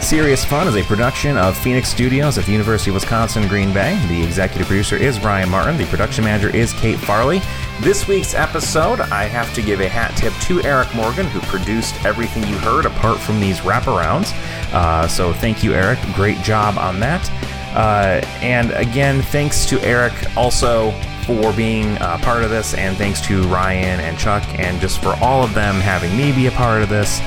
[0.00, 4.00] Serious Fun is a production of Phoenix Studios at the University of Wisconsin Green Bay.
[4.06, 5.76] The executive producer is Ryan Martin.
[5.76, 7.40] The production manager is Kate Farley.
[7.80, 12.04] This week's episode, I have to give a hat tip to Eric Morgan, who produced
[12.04, 14.32] everything you heard apart from these wraparounds.
[14.72, 15.98] Uh, so thank you, Eric.
[16.14, 17.28] Great job on that.
[17.74, 20.92] Uh, and again, thanks to Eric also
[21.24, 25.16] for being a part of this, and thanks to Ryan and Chuck, and just for
[25.20, 27.20] all of them having me be a part of this.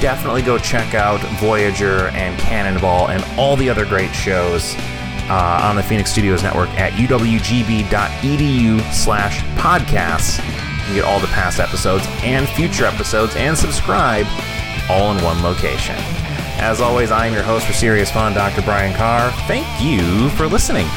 [0.00, 4.74] Definitely go check out Voyager and Cannonball and all the other great shows
[5.28, 10.38] uh, on the Phoenix Studios Network at uwgb.edu slash podcasts.
[10.38, 14.26] You can get all the past episodes and future episodes and subscribe
[14.88, 15.96] all in one location.
[16.60, 18.62] As always, I am your host for Serious Fun, Dr.
[18.62, 19.30] Brian Carr.
[19.46, 20.88] Thank you for listening.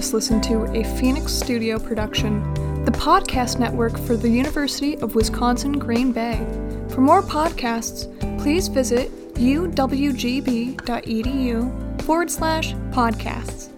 [0.00, 2.42] Just listened to a Phoenix Studio production,
[2.86, 6.38] the podcast network for the University of Wisconsin Green Bay.
[6.88, 8.08] For more podcasts,
[8.40, 10.00] please visit uwgb.edu
[12.02, 13.69] forward slash podcasts.